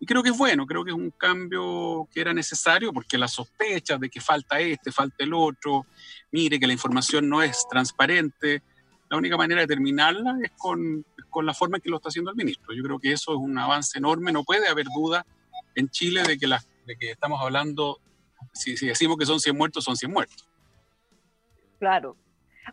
[0.01, 3.33] y creo que es bueno, creo que es un cambio que era necesario porque las
[3.33, 5.87] sospechas de que falta este, falta el otro,
[6.31, 8.63] mire que la información no es transparente,
[9.11, 12.31] la única manera de terminarla es con, con la forma en que lo está haciendo
[12.31, 12.75] el ministro.
[12.75, 15.27] Yo creo que eso es un avance enorme, no puede haber duda
[15.75, 18.01] en Chile de que, la, de que estamos hablando,
[18.53, 20.49] si, decimos que son 100 muertos, son 100 muertos.
[21.79, 22.17] Claro.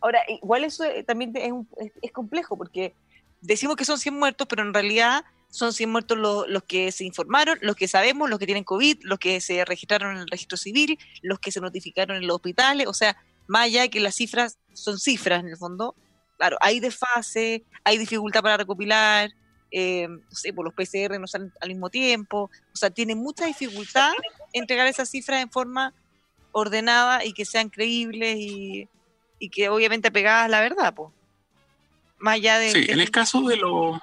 [0.01, 2.95] Ahora, igual eso eh, también es, complejo porque
[3.41, 5.23] decimos que son 100 muertos, pero en realidad
[5.55, 9.03] son 100 muertos los, los, que se informaron, los que sabemos, los que tienen COVID,
[9.03, 12.87] los que se registraron en el registro civil, los que se notificaron en los hospitales,
[12.87, 13.15] o sea,
[13.47, 15.95] más allá de que las cifras son cifras en el fondo,
[16.37, 19.31] claro, hay desfase, hay dificultad para recopilar,
[19.71, 23.15] eh, no sé, por pues los PCR no salen al mismo tiempo, o sea, tiene
[23.15, 24.11] mucha dificultad
[24.51, 25.93] entregar esas cifras en forma
[26.51, 28.89] ordenada y que sean creíbles y,
[29.53, 31.13] que obviamente apegadas a la verdad, pues.
[32.17, 32.71] Más allá de...
[32.71, 34.01] Sí, en el caso de los...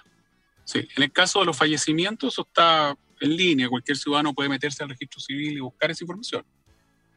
[0.64, 3.68] Sí, en el caso de los fallecimientos, eso está en línea.
[3.68, 6.44] Cualquier ciudadano puede meterse al registro civil y buscar esa información.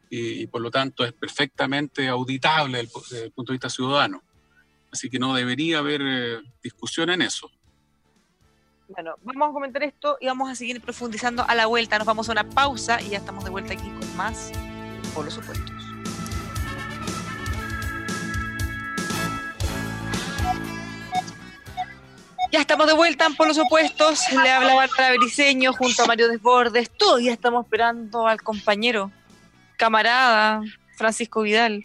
[0.08, 4.22] Y, por lo tanto es perfectamente auditable desde el, punto de vista ciudadano.
[4.92, 7.50] Así que no debería haber eh, discusión en eso.
[8.88, 11.98] Bueno, vamos a comentar esto y vamos a seguir profundizando a la vuelta.
[11.98, 14.52] Nos vamos a una pausa y ya estamos de vuelta aquí con más
[15.12, 15.75] por los supuestos.
[22.52, 24.20] Ya estamos de vuelta en por los opuestos.
[24.42, 26.90] Le habla Bárbara Briseño junto a Mario Desbordes.
[26.90, 29.10] Todavía estamos esperando al compañero,
[29.76, 30.62] camarada,
[30.96, 31.84] Francisco Vidal.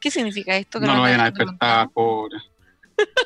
[0.00, 0.80] ¿Qué significa esto?
[0.80, 2.38] No lo vayan a despertar, pobre.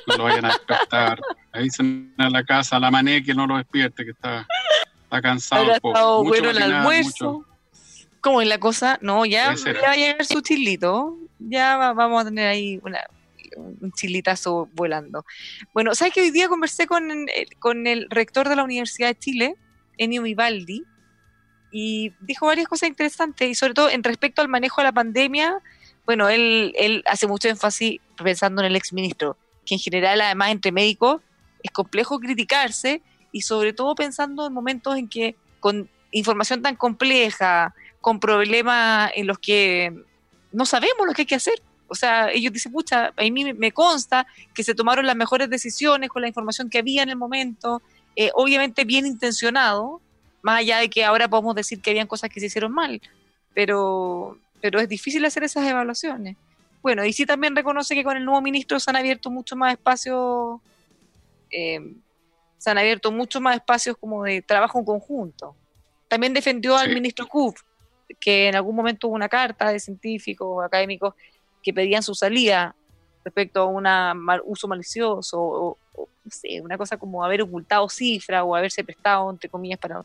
[0.06, 1.20] No lo vayan a despertar.
[1.52, 4.46] Avisen a la casa, a la mané que no lo despierte, que está,
[5.04, 5.62] está cansado.
[5.62, 7.44] Habrá estado bueno el almuerzo.
[8.20, 8.98] ¿Cómo es la cosa?
[9.00, 11.16] No, ya, va a llegar su chilito.
[11.38, 12.80] Ya vamos a tener ahí
[13.56, 15.24] un chilitazo volando.
[15.72, 17.26] Bueno, ¿sabes que hoy día conversé con,
[17.58, 19.56] con el rector de la Universidad de Chile,
[19.98, 20.84] Enio Vivaldi,
[21.72, 25.58] y dijo varias cosas interesantes, y sobre todo en respecto al manejo de la pandemia,
[26.04, 30.72] bueno, él, él hace mucho énfasis pensando en el exministro, que en general, además, entre
[30.72, 31.20] médicos,
[31.62, 37.74] es complejo criticarse, y sobre todo pensando en momentos en que con información tan compleja,
[38.00, 39.92] con problemas en los que
[40.52, 41.60] no sabemos lo que hay que hacer.
[41.88, 46.10] O sea, ellos dicen, pucha, a mí me consta que se tomaron las mejores decisiones
[46.10, 47.82] con la información que había en el momento,
[48.16, 50.00] eh, obviamente bien intencionado,
[50.42, 53.00] más allá de que ahora podemos decir que habían cosas que se hicieron mal,
[53.54, 56.36] pero, pero es difícil hacer esas evaluaciones.
[56.82, 59.72] Bueno, y sí también reconoce que con el nuevo ministro se han abierto mucho más
[59.72, 60.60] espacios,
[61.50, 61.80] eh,
[62.58, 65.56] se han abierto mucho más espacios como de trabajo en conjunto.
[66.08, 67.60] También defendió al ministro Kuf,
[68.20, 71.14] que en algún momento hubo una carta de científicos académicos
[71.66, 72.76] que pedían su salida
[73.24, 73.84] respecto a un
[74.44, 79.50] uso malicioso o, no sé, una cosa como haber ocultado cifras o haberse prestado, entre
[79.50, 80.04] comillas, para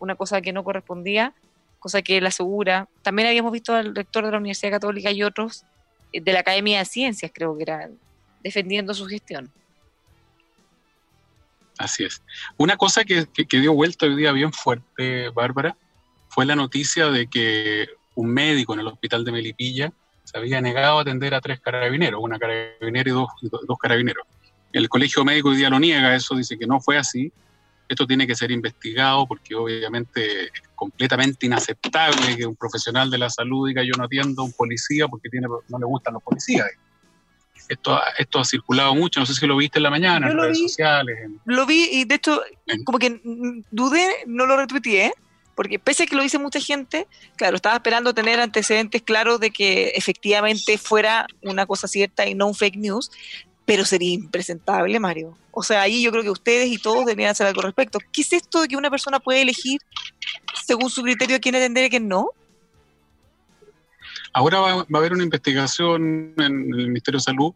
[0.00, 1.32] una cosa que no correspondía,
[1.78, 2.88] cosa que él asegura.
[3.02, 5.62] También habíamos visto al rector de la Universidad Católica y otros
[6.12, 7.96] eh, de la Academia de Ciencias, creo que eran,
[8.42, 9.48] defendiendo su gestión.
[11.78, 12.20] Así es.
[12.56, 15.76] Una cosa que, que dio vuelta hoy día bien fuerte, Bárbara,
[16.30, 19.92] fue la noticia de que un médico en el hospital de Melipilla
[20.26, 24.26] se había negado a atender a tres carabineros, una carabinera y dos, dos carabineros.
[24.72, 27.32] El colegio médico hoy día lo niega, eso dice que no fue así.
[27.88, 33.30] Esto tiene que ser investigado porque obviamente es completamente inaceptable que un profesional de la
[33.30, 36.66] salud diga yo no atiendo a un policía porque tiene, no le gustan los policías.
[37.68, 40.58] Esto, esto ha circulado mucho, no sé si lo viste en la mañana, en redes
[40.58, 41.30] sociales.
[41.44, 42.42] Lo vi y de hecho,
[42.84, 43.20] como que
[43.70, 45.14] dudé, no lo retuiteé,
[45.56, 49.50] porque pese a que lo dice mucha gente, claro, estaba esperando tener antecedentes claros de
[49.50, 53.10] que efectivamente fuera una cosa cierta y no un fake news,
[53.64, 55.36] pero sería impresentable, Mario.
[55.50, 57.98] O sea, ahí yo creo que ustedes y todos deberían hacer algo al respecto.
[58.12, 59.80] ¿Qué es esto de que una persona puede elegir
[60.66, 62.28] según su criterio quién atender y quién no?
[64.34, 67.54] Ahora va, a haber una investigación en el Ministerio de Salud.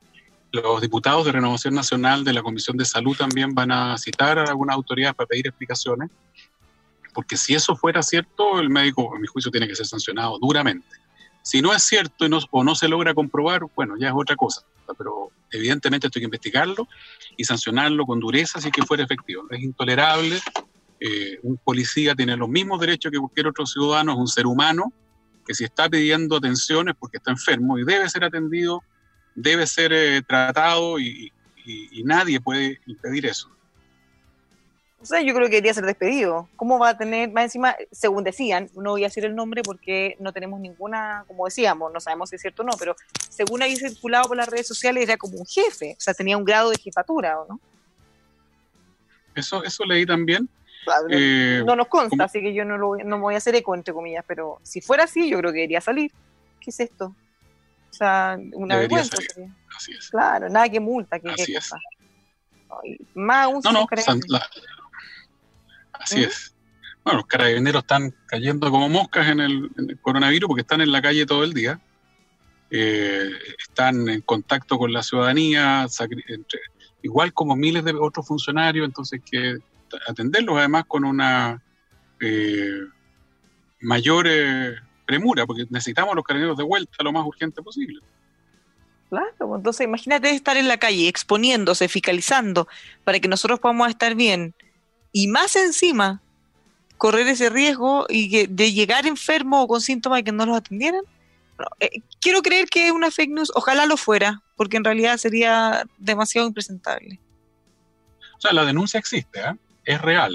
[0.53, 4.45] Los diputados de Renovación Nacional de la Comisión de Salud también van a citar a
[4.45, 6.09] algunas autoridades para pedir explicaciones
[7.13, 10.87] porque si eso fuera cierto, el médico, en mi juicio, tiene que ser sancionado duramente.
[11.43, 14.63] Si no es cierto o no se logra comprobar, bueno, ya es otra cosa,
[14.99, 16.87] pero evidentemente esto hay que investigarlo
[17.37, 19.45] y sancionarlo con dureza si que fuera efectivo.
[19.51, 20.41] Es intolerable,
[21.01, 24.93] eh, un policía tiene los mismos derechos que cualquier otro ciudadano, es un ser humano
[25.47, 28.83] que si está pidiendo atención es porque está enfermo y debe ser atendido,
[29.35, 31.33] debe ser eh, tratado y
[32.05, 33.51] nadie puede impedir eso.
[35.03, 36.49] O sea, yo creo que debería ser despedido.
[36.57, 40.17] ¿Cómo va a tener, más encima, según decían, no voy a decir el nombre porque
[40.21, 42.95] no tenemos ninguna, como decíamos, no sabemos si es cierto o no, pero
[43.31, 46.45] según había circulado por las redes sociales era como un jefe, o sea, tenía un
[46.45, 47.61] grado de jefatura, ¿o no?
[49.35, 50.49] Eso, eso leí también.
[51.09, 53.75] Eh, no nos consta, así que yo no, lo, no me voy a hacer eco,
[53.75, 56.13] entre comillas, pero si fuera así, yo creo que debería salir.
[56.61, 57.15] ¿Qué es esto?
[57.91, 59.17] O sea, una vergüenza.
[59.77, 60.11] Así es.
[60.11, 61.71] Claro, nada que multa, que Así es.
[63.15, 63.87] más un no, no,
[66.01, 66.55] Así es.
[67.05, 71.27] Bueno, los carabineros están cayendo como moscas en el, coronavirus porque están en la calle
[71.27, 71.81] todo el día.
[72.71, 75.87] eh, están en contacto con la ciudadanía,
[77.03, 79.59] igual como miles de otros funcionarios, entonces hay que
[80.07, 81.61] atenderlos además con una
[82.21, 82.81] eh,
[83.81, 88.01] mayor eh, premura, porque necesitamos los carabineros de vuelta lo más urgente posible.
[89.09, 92.69] Claro, entonces imagínate estar en la calle exponiéndose, fiscalizando,
[93.03, 94.55] para que nosotros podamos estar bien.
[95.13, 96.21] Y más encima,
[96.99, 101.03] correr ese riesgo y de llegar enfermo o con síntomas que no los atendieran.
[101.81, 105.85] Eh, quiero creer que es una fake news, ojalá lo fuera, porque en realidad sería
[105.99, 107.21] demasiado impresentable.
[108.37, 109.55] O sea, la denuncia existe, ¿eh?
[109.85, 110.35] es real.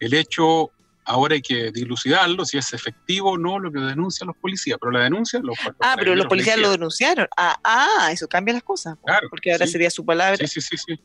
[0.00, 0.72] El hecho
[1.08, 4.90] Ahora hay que dilucidarlo, si es efectivo o no lo que denuncian los policías, pero
[4.90, 5.38] la denuncia...
[5.38, 7.28] Los, ah, pero los policías lo denunciaron.
[7.36, 8.98] Ah, ah, eso cambia las cosas.
[9.04, 10.44] Claro, porque ahora sería su palabra.
[10.48, 11.00] Sí, sí, sí,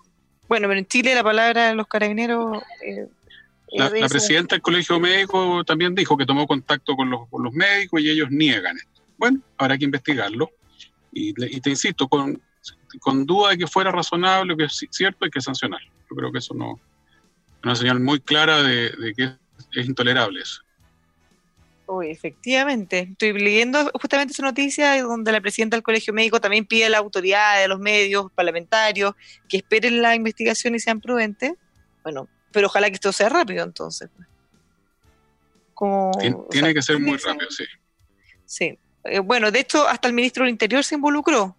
[0.51, 2.61] Bueno, pero en Chile la palabra de los carabineros...
[2.85, 3.07] Eh,
[3.71, 8.01] la, presidenta del Colegio Médico también dijo que tomó contacto con los, con los médicos
[8.01, 9.01] y ellos niegan esto.
[9.17, 10.51] Bueno, habrá que investigarlo.
[11.13, 12.41] Y, te insisto, con,
[12.99, 15.89] con duda de que fuera razonable que es cierto, hay que sancionarlo.
[16.09, 19.31] Yo creo que eso no es una señal muy clara de, de que
[19.71, 20.63] es intolerable eso.
[21.93, 23.09] Uy, efectivamente.
[23.11, 26.99] Estoy leyendo justamente esa noticia donde la presidenta del Colegio Médico también pide a la
[26.99, 29.13] autoridad, a los medios parlamentarios
[29.49, 31.51] que esperen la investigación y sean prudentes.
[32.01, 34.09] Bueno, pero ojalá que esto sea rápido entonces.
[35.73, 36.11] Como,
[36.49, 37.65] tiene, que ser muy rápido, sí.
[38.45, 38.79] Sí.
[39.03, 41.57] Eh, bueno, de hecho, hasta el ministro del Interior se involucró,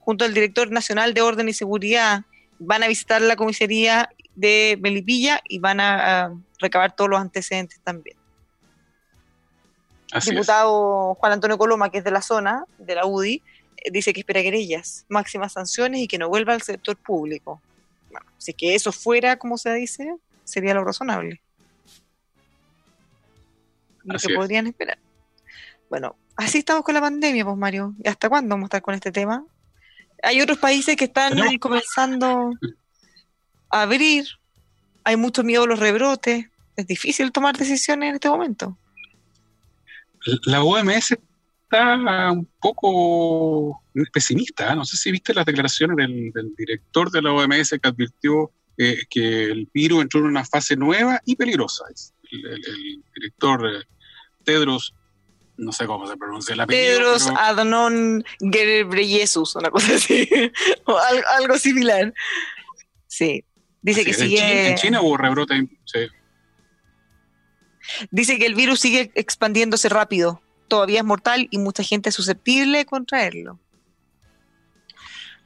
[0.00, 2.26] junto al director nacional de Orden y Seguridad.
[2.58, 8.21] Van a visitar la comisaría de Melipilla y van a recabar todos los antecedentes también.
[10.12, 13.42] El diputado Juan Antonio Coloma, que es de la zona, de la UDI,
[13.78, 17.60] eh, dice que espera querellas, máximas sanciones y que no vuelva al sector público.
[18.10, 21.40] Bueno, si que eso fuera, como se dice, sería lo razonable.
[24.04, 24.98] Lo que podrían esperar.
[25.88, 27.94] Bueno, así estamos con la pandemia, pues Mario.
[28.02, 29.44] ¿Y hasta cuándo vamos a estar con este tema?
[30.22, 32.52] Hay otros países que están comenzando
[33.70, 34.26] a abrir,
[35.04, 36.46] hay mucho miedo a los rebrotes,
[36.76, 38.76] es difícil tomar decisiones en este momento.
[40.44, 41.16] La OMS
[41.72, 43.82] está un poco
[44.12, 44.72] pesimista.
[44.72, 44.76] ¿eh?
[44.76, 49.44] No sé si viste las declaraciones del, director de la OMS que advirtió eh, que
[49.44, 51.84] el virus entró en una fase nueva y peligrosa.
[52.30, 52.60] El,
[53.14, 53.84] director eh,
[54.44, 54.94] Tedros,
[55.56, 60.28] no sé cómo se pronuncia la Tedros Adhanom Ghebreyesus, una cosa así,
[60.86, 60.98] o
[61.38, 62.12] algo, similar.
[63.06, 63.44] Sí,
[63.82, 64.70] dice que sigue...
[64.70, 66.00] En China, hubo rebrote, sí.
[68.10, 72.78] Dice que el virus sigue expandiéndose rápido, todavía es mortal y mucha gente es susceptible
[72.78, 73.58] de contraerlo.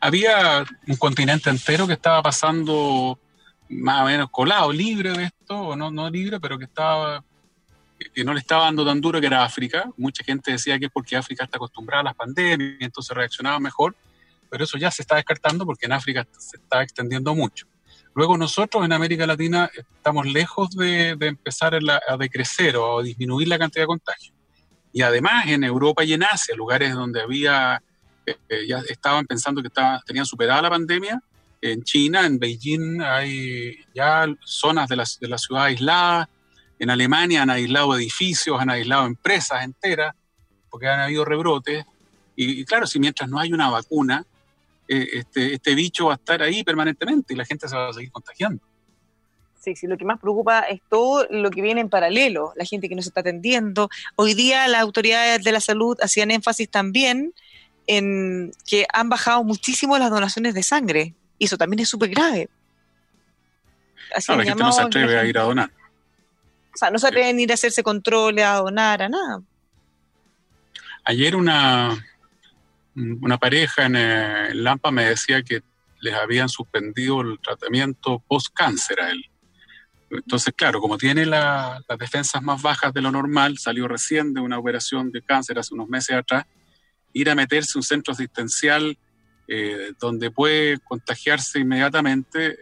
[0.01, 3.19] Había un continente entero que estaba pasando
[3.69, 7.25] más o menos colado, libre de esto, o no, no libre, pero que estaba
[8.15, 9.91] que no le estaba dando tan duro que era África.
[9.97, 13.59] Mucha gente decía que es porque África está acostumbrada a las pandemias y entonces reaccionaba
[13.59, 13.97] mejor,
[14.51, 17.67] pero eso ya se está descartando porque en África se está extendiendo mucho.
[18.17, 23.59] Luego nosotros en América Latina estamos lejos de, empezar a, decrecer o a disminuir la
[23.59, 24.35] cantidad de contagios.
[24.91, 27.83] Y además en Europa y en Asia, lugares donde había,
[28.25, 29.69] eh, eh, ya estaban pensando que
[30.07, 31.21] tenían superada la pandemia,
[31.61, 36.27] en China, en Beijing hay ya zonas de la, de la ciudad aisladas,
[36.79, 40.15] en Alemania han aislado edificios, han aislado empresas enteras,
[40.71, 41.85] porque han habido rebrotes.
[42.35, 44.25] y, claro, si mientras no hay una vacuna,
[44.89, 47.93] eh, este, este bicho va a estar ahí permanentemente y la gente se va a
[47.93, 48.63] seguir contagiando.
[49.61, 52.89] Sí, sí, lo que más preocupa es todo lo que viene en paralelo, la gente
[52.89, 53.89] que no se está atendiendo.
[54.15, 57.35] Hoy día las autoridades de la salud hacían énfasis también
[57.89, 61.15] en que han bajado muchísimo las donaciones de sangre.
[61.39, 62.49] Y eso también es súper grave.
[64.15, 65.71] Así la gente no se atreve a ir a donar.
[66.73, 69.43] O sea, no se atreven a ir a hacerse controles, a donar, a nada.
[71.05, 72.05] Ayer una,
[72.97, 75.63] una pareja eh, en Lampa me decía que
[76.01, 79.25] les habían suspendido el tratamiento post-cáncer a él.
[80.11, 84.59] Entonces, claro, como tiene las defensas más bajas de lo normal, salió recién de una
[84.59, 86.45] operación de cáncer hace unos meses atrás,
[87.13, 88.97] ir a meterse en un centro asistencial
[89.49, 92.59] eh, donde puede contagiarse inmediatamente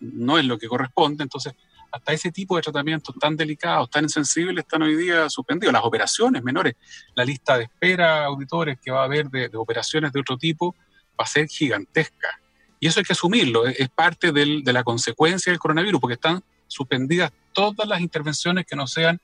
[0.00, 1.22] no es lo que corresponde.
[1.22, 1.54] Entonces,
[1.96, 5.72] hasta ese tipo de tratamientos tan delicados, tan sensibles, están hoy día suspendidos.
[5.72, 6.74] Las operaciones menores,
[7.14, 10.74] la lista de espera, auditores que va a haber de, operaciones de otro tipo,
[11.18, 12.40] va a ser gigantesca.
[12.78, 17.32] Y eso hay que asumirlo, es, parte de la consecuencia del coronavirus, porque están suspendidas
[17.52, 19.18] todas las intervenciones que no sean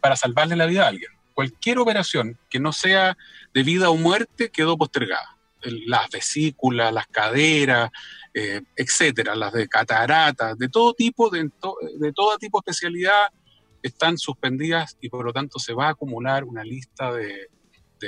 [0.00, 1.10] para salvarle la vida a alguien.
[1.34, 3.16] Cualquier operación que no sea
[3.52, 5.36] de vida o muerte quedó postergada.
[5.86, 7.90] Las vesículas, las caderas,
[8.34, 11.48] eh, etcétera, las de cataratas, de todo tipo, de,
[11.98, 13.28] de todo tipo de especialidad,
[13.80, 17.48] están suspendidas y por lo tanto se va a acumular una lista de,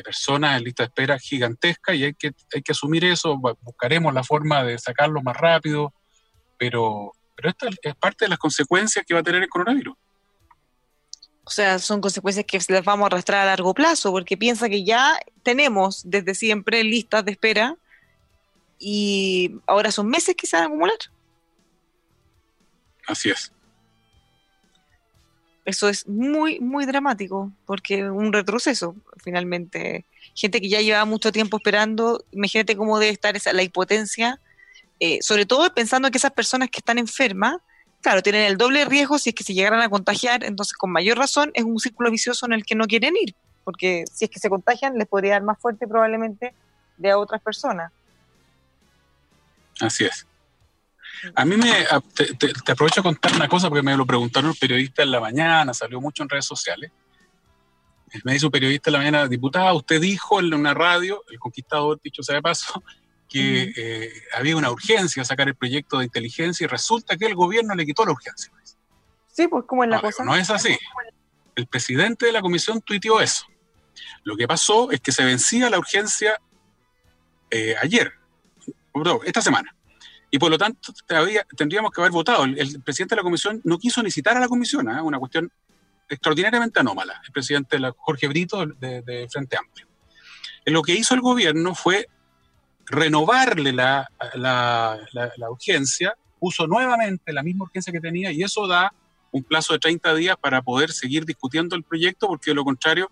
[0.05, 4.23] personas en lista de espera gigantesca y hay que, hay que asumir eso, buscaremos la
[4.23, 5.95] forma de sacarlo más rápido,
[6.59, 9.97] pero, pero esta es parte de las consecuencias que va a tener el coronavirus.
[11.45, 14.85] O sea, son consecuencias que las vamos a arrastrar a largo plazo, porque piensa que
[14.85, 17.77] ya tenemos desde siempre listas de espera
[18.79, 20.99] y ahora son meses que se van a acumular.
[23.07, 23.53] Así es.
[25.65, 30.07] Eso es muy, muy dramático, porque un retroceso, finalmente.
[30.35, 34.41] Gente que ya lleva mucho tiempo esperando, imagínate cómo debe estar esa, la impotencia,
[35.01, 37.57] eh, sobre todo pensando que esas personas que están enfermas,
[38.01, 41.19] claro, tienen el doble riesgo si es que se llegaran a contagiar, entonces con mayor
[41.19, 44.39] razón es un círculo vicioso en el que no quieren ir, porque si es que
[44.39, 46.55] se contagian les podría dar más fuerte probablemente
[46.97, 47.91] de a otras personas.
[49.81, 50.27] Así es.
[51.35, 51.73] A mí me,
[52.15, 55.73] te, aprovecho a contar una cosa porque me lo preguntaron los periodistas en la mañana,
[55.75, 56.91] salió mucho en redes sociales.
[58.25, 62.01] Me dice un periodista en la mañana, diputada, usted dijo en una radio, el conquistador,
[62.03, 62.83] dicho sea de paso,
[63.29, 67.35] que eh, había una urgencia a sacar el proyecto de inteligencia y resulta que el
[67.35, 68.53] gobierno le quitó la urgencia.
[69.33, 70.25] Sí, pues como es la cosa.
[70.25, 70.79] No es así.
[71.55, 73.47] El presidente de la comisión tuiteó eso.
[74.25, 76.41] Lo que pasó es que se vencía la urgencia
[77.51, 78.13] eh, ayer,
[79.25, 79.75] esta semana.
[80.31, 80.93] Y por lo tanto
[81.57, 82.45] tendríamos que haber votado.
[82.45, 85.01] El, presidente de la comisión no quiso ni citar a la comisión, ¿eh?
[85.01, 85.51] una cuestión
[86.09, 89.87] extraordinariamente anómala, el presidente la, Jorge Brito de, de Frente Amplio.
[90.67, 92.09] Lo que hizo el gobierno fue
[92.87, 98.93] renovarle la, la, urgencia, puso nuevamente la misma urgencia que tenía y eso da
[99.33, 103.11] un plazo de 30 días para poder seguir discutiendo el proyecto, porque de lo contrario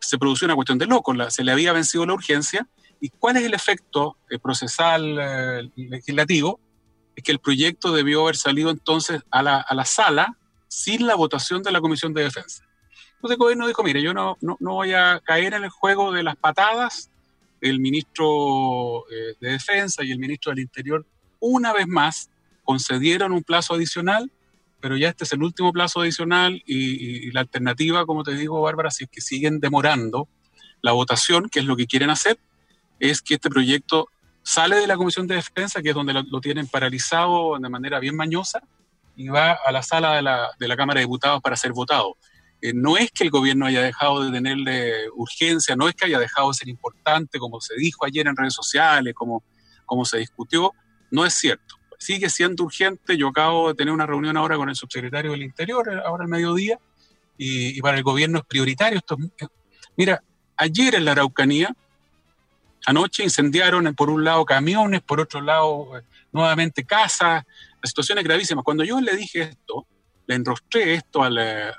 [0.00, 2.68] se produció una cuestión de loco, se le había vencido la urgencia.
[3.00, 6.60] ¿Y cuál es el efecto eh, procesal eh, legislativo?
[7.14, 10.36] Es que el proyecto debió haber salido entonces a la, a la, sala
[10.68, 12.64] sin la votación de la Comisión de Defensa.
[13.14, 16.12] Entonces el gobierno dijo, mire, yo no, no, no voy a caer en el juego
[16.12, 17.10] de las patadas
[17.60, 21.06] el ministro eh, de Defensa y el ministro del Interior,
[21.40, 22.30] una vez más,
[22.64, 24.30] concedieron un plazo adicional,
[24.80, 28.88] pero ya este es el último plazo adicional y, la alternativa, como te digo, Bárbara,
[28.88, 30.28] es que siguen demorando
[30.82, 32.38] la votación, que es lo que quieren hacer,
[32.98, 34.08] es que este proyecto
[34.42, 38.16] sale de la Comisión de Defensa, que es donde lo, tienen paralizado de manera bien
[38.16, 38.60] mañosa,
[39.16, 42.16] y va a la sala de la, de la Cámara de Diputados para ser votado.
[42.60, 46.18] Eh, no es que el gobierno haya dejado de tenerle urgencia, no es que haya
[46.18, 49.42] dejado de ser importante, como se dijo ayer en redes sociales, como,
[49.84, 50.72] como se discutió,
[51.10, 51.76] no es cierto.
[51.98, 53.16] Sigue siendo urgente.
[53.16, 56.78] Yo acabo de tener una reunión ahora con el subsecretario del Interior, ahora al mediodía,
[57.38, 59.00] y, para el gobierno es prioritario.
[59.96, 60.22] Mira,
[60.56, 61.74] ayer en la Araucanía,
[62.86, 67.44] anoche incendiaron por un lado camiones, por otro lado eh, nuevamente casas,
[67.82, 68.62] la situación es gravísima.
[68.62, 69.86] Cuando yo le dije esto,
[70.26, 71.70] le enrostré esto a la,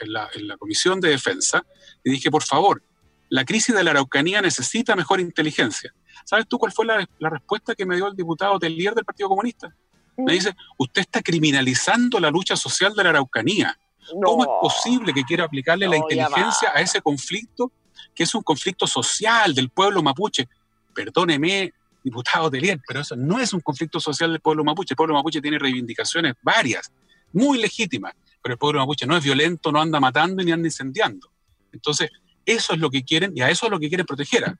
[0.00, 0.12] en,
[0.48, 1.64] la, Comisión de Defensa
[2.02, 2.82] y dije, por favor,
[3.28, 5.92] la crisis de la Araucanía necesita mejor inteligencia.
[6.24, 9.28] ¿Sabes tú cuál fue la, respuesta que me dio el diputado del líder del Partido
[9.28, 9.74] Comunista?
[10.16, 13.76] Me dice, usted está criminalizando la lucha social de la Araucanía.
[14.22, 17.72] ¿Cómo es posible que quiera aplicarle la inteligencia a ese conflicto,
[18.14, 20.48] que es un conflicto social del pueblo mapuche?
[20.94, 24.92] Perdóneme, diputado Telier, pero eso no es un conflicto social del pueblo mapuche.
[24.92, 26.92] El pueblo mapuche tiene reivindicaciones varias
[27.34, 31.28] muy legítima, pero el pueblo mapuche no es violento, no anda matando ni anda incendiando.
[31.72, 32.10] Entonces,
[32.46, 34.56] eso es lo que quieren y a eso es lo que quieren proteger.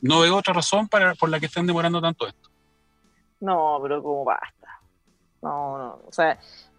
[0.00, 2.50] No veo otra razón para, por la que estén demorando tanto esto.
[3.40, 4.80] No, pero como basta.
[5.42, 6.38] No, no, o sea,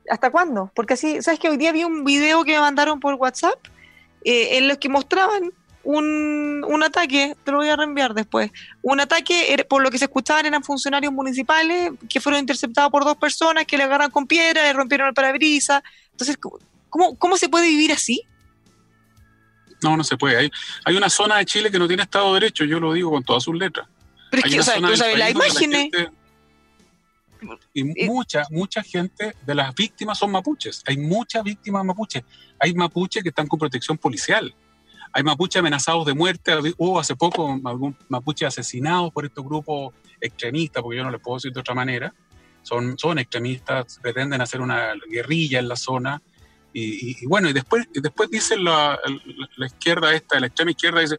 [0.10, 0.72] ¿hasta cuándo?
[0.76, 3.60] Porque así, ¿sabes que hoy día vi un video que me mandaron por WhatsApp
[4.26, 5.53] eh, en los que mostraban
[5.84, 8.52] un, un, ataque, te lo voy a reenviar después,
[8.82, 13.18] un ataque, por lo que se escuchaban eran funcionarios municipales que fueron interceptados por dos
[13.18, 15.82] personas que le agarran con piedra, le rompieron el parabrisas.
[16.12, 16.38] Entonces,
[16.90, 18.24] ¿cómo, ¿cómo se puede vivir así?
[19.82, 20.38] No, no se puede.
[20.38, 20.52] Hay,
[20.86, 23.24] hay una zona de Chile que no tiene Estado de Derecho, yo lo digo con
[23.24, 23.88] todas sus letras.
[24.30, 25.92] Pero es que, o sea, tú sabes, la imagen
[27.74, 30.84] y mucha, mucha gente de las víctimas son mapuches.
[30.86, 32.24] Hay muchas víctimas mapuches.
[32.60, 34.54] Hay mapuches que están con protección policial
[35.12, 40.84] hay mapuches amenazados de muerte, hubo hace poco algún mapuche asesinados por estos grupos extremistas,
[40.84, 42.14] porque yo no les puedo decir de otra manera,
[42.62, 46.22] son, son extremistas, pretenden hacer una guerrilla en la zona,
[46.72, 48.97] y, bueno, y después, después dice la,
[49.57, 51.18] la, izquierda esta, la extrema izquierda dice,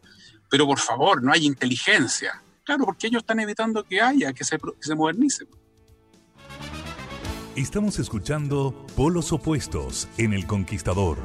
[0.49, 2.41] pero por favor, no hay inteligencia.
[2.63, 5.45] Claro, porque ellos están evitando que haya, que se, que se modernice.
[7.55, 11.17] Estamos escuchando Polos Opuestos en El Conquistador.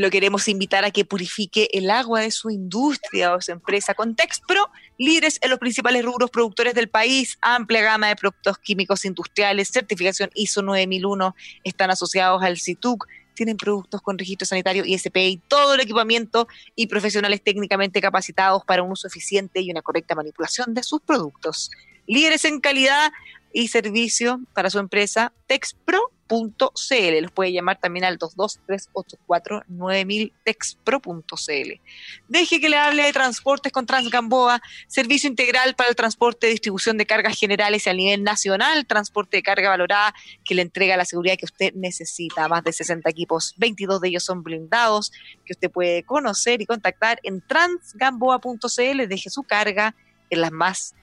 [0.00, 4.16] Lo queremos invitar a que purifique el agua de su industria o su empresa con
[4.16, 9.68] Texpro, líderes en los principales rubros productores del país, amplia gama de productos químicos industriales,
[9.68, 15.74] certificación ISO 9001, están asociados al CITUC, tienen productos con registro sanitario ISP y todo
[15.74, 20.82] el equipamiento y profesionales técnicamente capacitados para un uso eficiente y una correcta manipulación de
[20.82, 21.70] sus productos.
[22.06, 23.12] Líderes en calidad
[23.52, 27.22] y servicio para su empresa, Texpro texpro.cl.
[27.22, 31.80] Los puede llamar también al 223849000 texpro.cl.
[32.28, 36.96] Deje que le hable de transportes con Transgamboa, servicio integral para el transporte y distribución
[36.96, 41.36] de cargas generales a nivel nacional, transporte de carga valorada que le entrega la seguridad
[41.36, 42.46] que usted necesita.
[42.48, 45.12] Más de 60 equipos, 22 de ellos son blindados,
[45.44, 49.08] que usted puede conocer y contactar en transgamboa.cl.
[49.08, 49.96] Deje su carga
[50.30, 50.94] en las más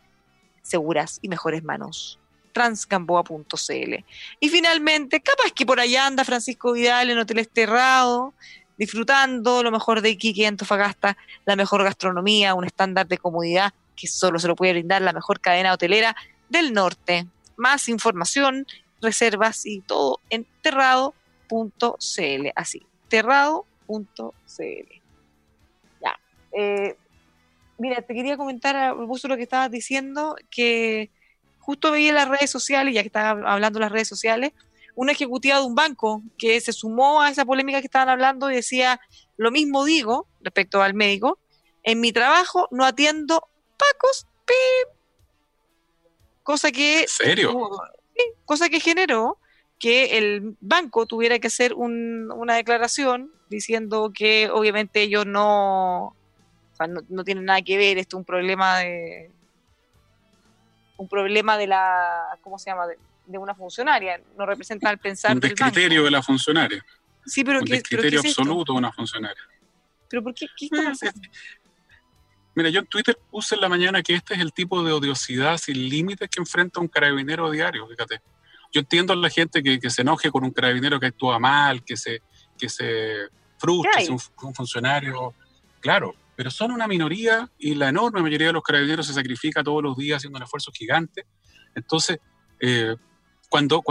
[0.62, 2.20] seguras y mejores manos
[2.58, 4.04] transgamboa.cl.
[4.40, 8.34] Y finalmente, capaz que por allá anda Francisco Vidal en Hotel Esterrado,
[8.80, 14.40] disfrutando lo mejor de Iquique Antofagasta, la mejor gastronomía, un estándar de comodidad que solo
[14.40, 16.16] se lo puede brindar la mejor cadena hotelera
[16.50, 17.28] del norte.
[17.58, 18.66] Más información,
[19.02, 22.48] reservas y todo en terrado.cl.
[22.56, 25.02] Así, terrado.cl.
[26.02, 26.20] Ya.
[26.54, 26.96] Eh,
[27.78, 31.12] mira, te quería comentar a propósito lo que estabas diciendo, que
[31.68, 34.54] justo veía en las redes sociales, ya que estaba hablando de las redes sociales,
[34.96, 38.56] una ejecutiva de un banco que se sumó a esa polémica que estaban hablando y
[38.56, 39.02] decía,
[39.36, 41.40] lo mismo digo respecto al médico,
[41.84, 44.28] en mi trabajo no atiendo pacos,
[46.42, 47.06] cosa que...
[47.06, 47.70] ¿Serio?
[48.46, 49.38] cosa que generó
[49.78, 56.16] que el banco tuviera que hacer una declaración diciendo que obviamente ellos no,
[56.88, 59.32] no, no tienen nada que ver, esto es un problema de,
[60.98, 65.42] un problema de la, ¿cómo se llama?, de, una funcionaria, no representa el pensar Un
[65.42, 66.84] descriterio de la funcionaria.
[67.26, 69.44] Sí, pero un ¿qué, descriterio absoluto de una funcionaria.
[70.10, 70.48] ¿Pero por qué?
[70.56, 71.28] ¿Qué está pasando?
[72.56, 75.58] Mira, yo en Twitter puse en la mañana que este es el tipo de odiosidad
[75.58, 78.22] sin límites que enfrenta un carabinero diario, fíjate.
[78.72, 81.84] Yo entiendo a la gente que, que se enoje con un carabinero que actúa mal,
[81.84, 82.22] que se,
[82.58, 83.28] que se
[83.58, 85.34] frustre, un, un funcionario,
[85.82, 89.82] claro, pero son una minoría y la enorme mayoría de los carabineros se sacrifica todos
[89.82, 91.26] los días haciendo un esfuerzo gigante.
[91.74, 92.20] Entonces,
[92.60, 92.96] eh,
[93.50, 93.84] cuando,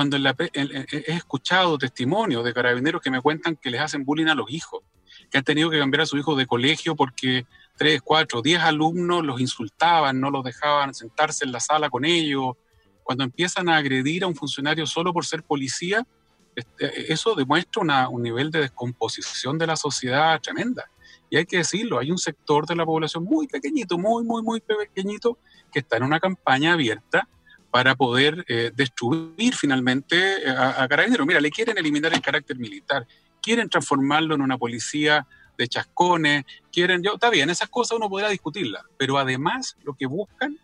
[0.53, 4.85] he escuchado testimonios de carabineros que me cuentan que les hacen bullying a los hijos,
[5.29, 9.25] que han tenido que cambiar a su hijo de colegio porque tres, cuatro, diez alumnos
[9.25, 12.55] los insultaban, no los dejaban sentarse en la sala con ellos,
[13.03, 16.07] cuando empiezan a agredir a un funcionario solo por ser policía,
[16.55, 20.89] este, eso demuestra un nivel de descomposición de la sociedad tremenda.
[21.31, 24.61] Y hay que decirlo, hay un sector de la población muy pequeñito, muy, muy, muy
[24.61, 25.39] pequeñito,
[25.73, 27.29] que está en una campaña abierta
[27.71, 31.27] para poder eh, destruir finalmente eh, a, a Carabineros.
[31.27, 33.07] Mira, le quieren eliminar el carácter militar,
[33.43, 35.27] quieren transformarlo en una policía
[35.59, 40.07] de chascones, quieren, yo, está bien, esas cosas uno podrá discutirlas, pero además lo que
[40.07, 40.59] buscan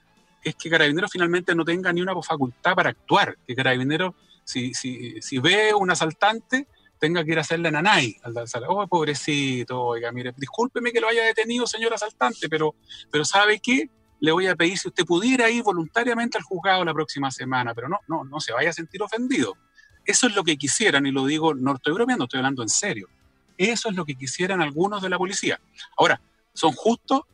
[0.45, 5.21] es que Carabineros finalmente no tenga ni una facultad para actuar, que Carabineros, si, si,
[5.23, 6.67] si ve un asaltante,
[7.03, 8.33] tenga que ir a hacerle nanay al
[8.69, 12.77] Oh, pobrecito, oiga, mire, discúlpeme que lo haya detenido, señor asaltante, pero,
[13.11, 13.91] pero ¿sabe qué?
[14.21, 17.89] Le voy a pedir si usted pudiera ir voluntariamente al juzgado la próxima semana, pero
[17.89, 19.57] no, no, no se vaya a sentir ofendido.
[20.05, 23.09] Eso es lo que quisieran, y lo digo, no estoy estoy hablando en serio.
[23.59, 25.61] Eso es lo que quisieran algunos de la policía.
[25.99, 26.21] Ahora,
[26.55, 27.27] son justo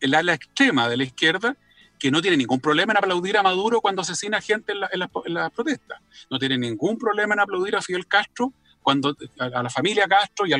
[0.00, 1.56] el ala extrema de la izquierda
[1.98, 5.48] que no tiene ningún problema en aplaudir a Maduro cuando asesina gente en las la,
[5.48, 5.98] protestas.
[6.30, 8.52] No tiene ningún problema en aplaudir a Fidel Castro
[8.84, 10.58] cuando a, la familia Castro y, a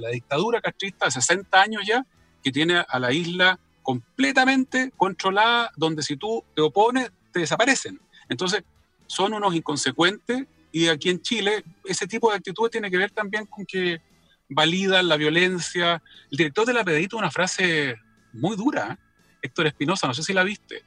[0.00, 2.04] la dictadura castrista de 60 años ya,
[2.44, 7.98] que tiene a la isla completamente controlada, donde si tú te opones, te desaparecen.
[8.28, 8.62] Entonces,
[9.06, 13.46] son unos inconsecuentes y aquí en Chile ese tipo de actitudes tiene que ver también
[13.46, 14.02] con que
[14.50, 16.02] validan la violencia.
[16.30, 17.96] El director de la tuvo una frase
[18.34, 18.96] muy dura, ¿eh?
[19.40, 20.84] Héctor Espinosa, no sé si la viste.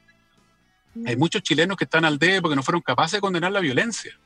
[1.04, 4.18] Hay muchos chilenos que están al D porque no fueron capaces de condenar la violencia.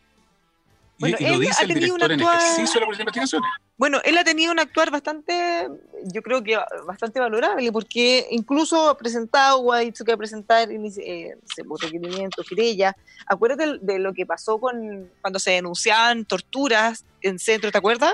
[1.01, 3.51] Bueno, y, lo dice el director en ejercicio de la Policía de Investigaciones.
[3.79, 5.67] Bueno, él ha tenido un actuar bastante,
[6.13, 10.19] yo creo que bastante valorable, porque incluso ha presentado o ha dicho que va a
[10.19, 11.37] presentar eh,
[11.81, 12.95] requerimientos, querellas.
[13.27, 18.13] Acuérdate de, lo que pasó con cuando se denunciaban torturas en centro, ¿te acuerdas?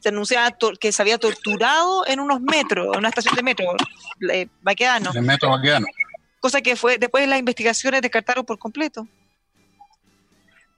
[0.00, 3.64] Se anunciaba que se había torturado en unos metros, en una estación de metro,
[4.30, 4.42] eh.
[4.42, 4.50] En
[5.26, 5.86] metro Baquedano.
[6.40, 9.08] Cosa que fue después de las investigaciones descartaron por completo.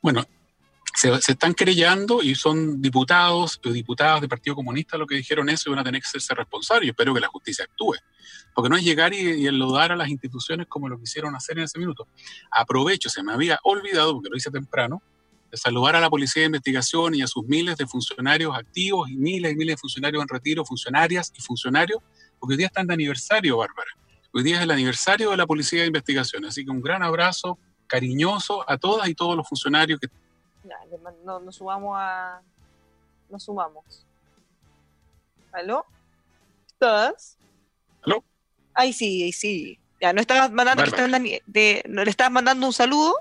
[0.01, 0.25] Bueno,
[1.01, 5.71] se, están querellando y son diputados o diputadas del Partido Comunista lo que dijeron eso
[5.71, 6.87] y van a tener que hacerse responsables.
[6.87, 7.95] Y espero que la justicia actúe.
[8.55, 11.79] Porque no es llegar y, enlodar a las instituciones como lo quisieron hacer en ese
[11.79, 12.07] minuto.
[12.51, 15.03] Aprovecho, se me había olvidado, porque lo hice temprano,
[15.51, 19.17] de saludar a la Policía de Investigación y a sus miles de funcionarios activos y
[19.17, 22.01] miles y miles de funcionarios en retiro, funcionarias y funcionarios,
[22.39, 23.91] porque hoy día están de aniversario, Bárbara.
[24.33, 26.45] Hoy día es el aniversario de la Policía de Investigación.
[26.45, 30.09] Así que un gran abrazo cariñoso a todas y todos los funcionarios que
[31.25, 32.43] no, nos sumamos a.
[33.29, 34.07] Nos sumamos.
[35.53, 35.85] ¿Aló?
[36.67, 37.39] ¿Estás?
[38.03, 38.25] ¿Aló?
[38.75, 39.79] Ahí sí, ahí sí.
[40.01, 40.83] Ya, no estabas mandando,
[41.47, 43.15] de, no le estabas mandando un saludo.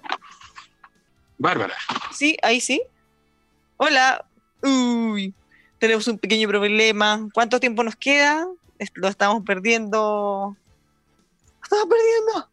[1.38, 1.76] Bárbara.
[2.12, 2.82] Sí, ahí sí.
[3.78, 4.26] Hola.
[4.62, 5.34] Uy,
[5.78, 7.28] tenemos un pequeño problema.
[7.34, 8.48] ¿Cuánto tiempo nos queda?
[8.96, 10.56] Lo estamos perdiendo.
[11.58, 12.50] Lo estamos perdiendo.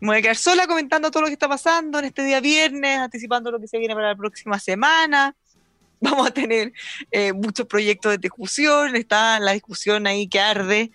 [0.00, 2.98] Me voy a quedar sola comentando todo lo que está pasando en este día viernes,
[2.98, 5.34] anticipando lo que se viene para la próxima semana.
[6.00, 6.72] Vamos a tener
[7.10, 10.92] eh, muchos proyectos de discusión, está la discusión ahí que arde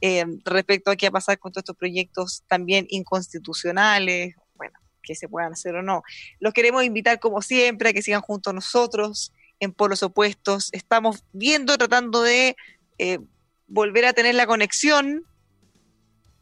[0.00, 5.14] eh, respecto a qué va a pasar con todos estos proyectos también inconstitucionales, bueno, que
[5.14, 6.02] se puedan hacer o no.
[6.40, 10.70] Los queremos invitar como siempre a que sigan junto a nosotros en polos opuestos.
[10.72, 12.56] Estamos viendo, tratando de
[12.96, 13.18] eh,
[13.66, 15.26] volver a tener la conexión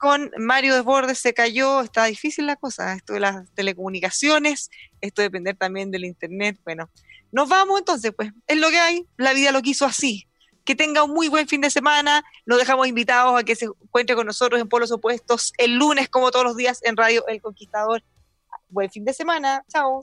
[0.05, 5.29] con Mario Desbordes se cayó, está difícil la cosa, esto de las telecomunicaciones, esto de
[5.29, 6.91] depender también del internet, bueno,
[7.33, 10.29] nos vamos entonces, pues, es lo que hay, la vida lo quiso así.
[10.67, 14.15] Que tenga un muy buen fin de semana, nos dejamos invitados a que se encuentre
[14.15, 18.03] con nosotros en Polos Opuestos el lunes, como todos los días, en Radio El Conquistador.
[18.69, 20.03] Buen fin de semana, chao.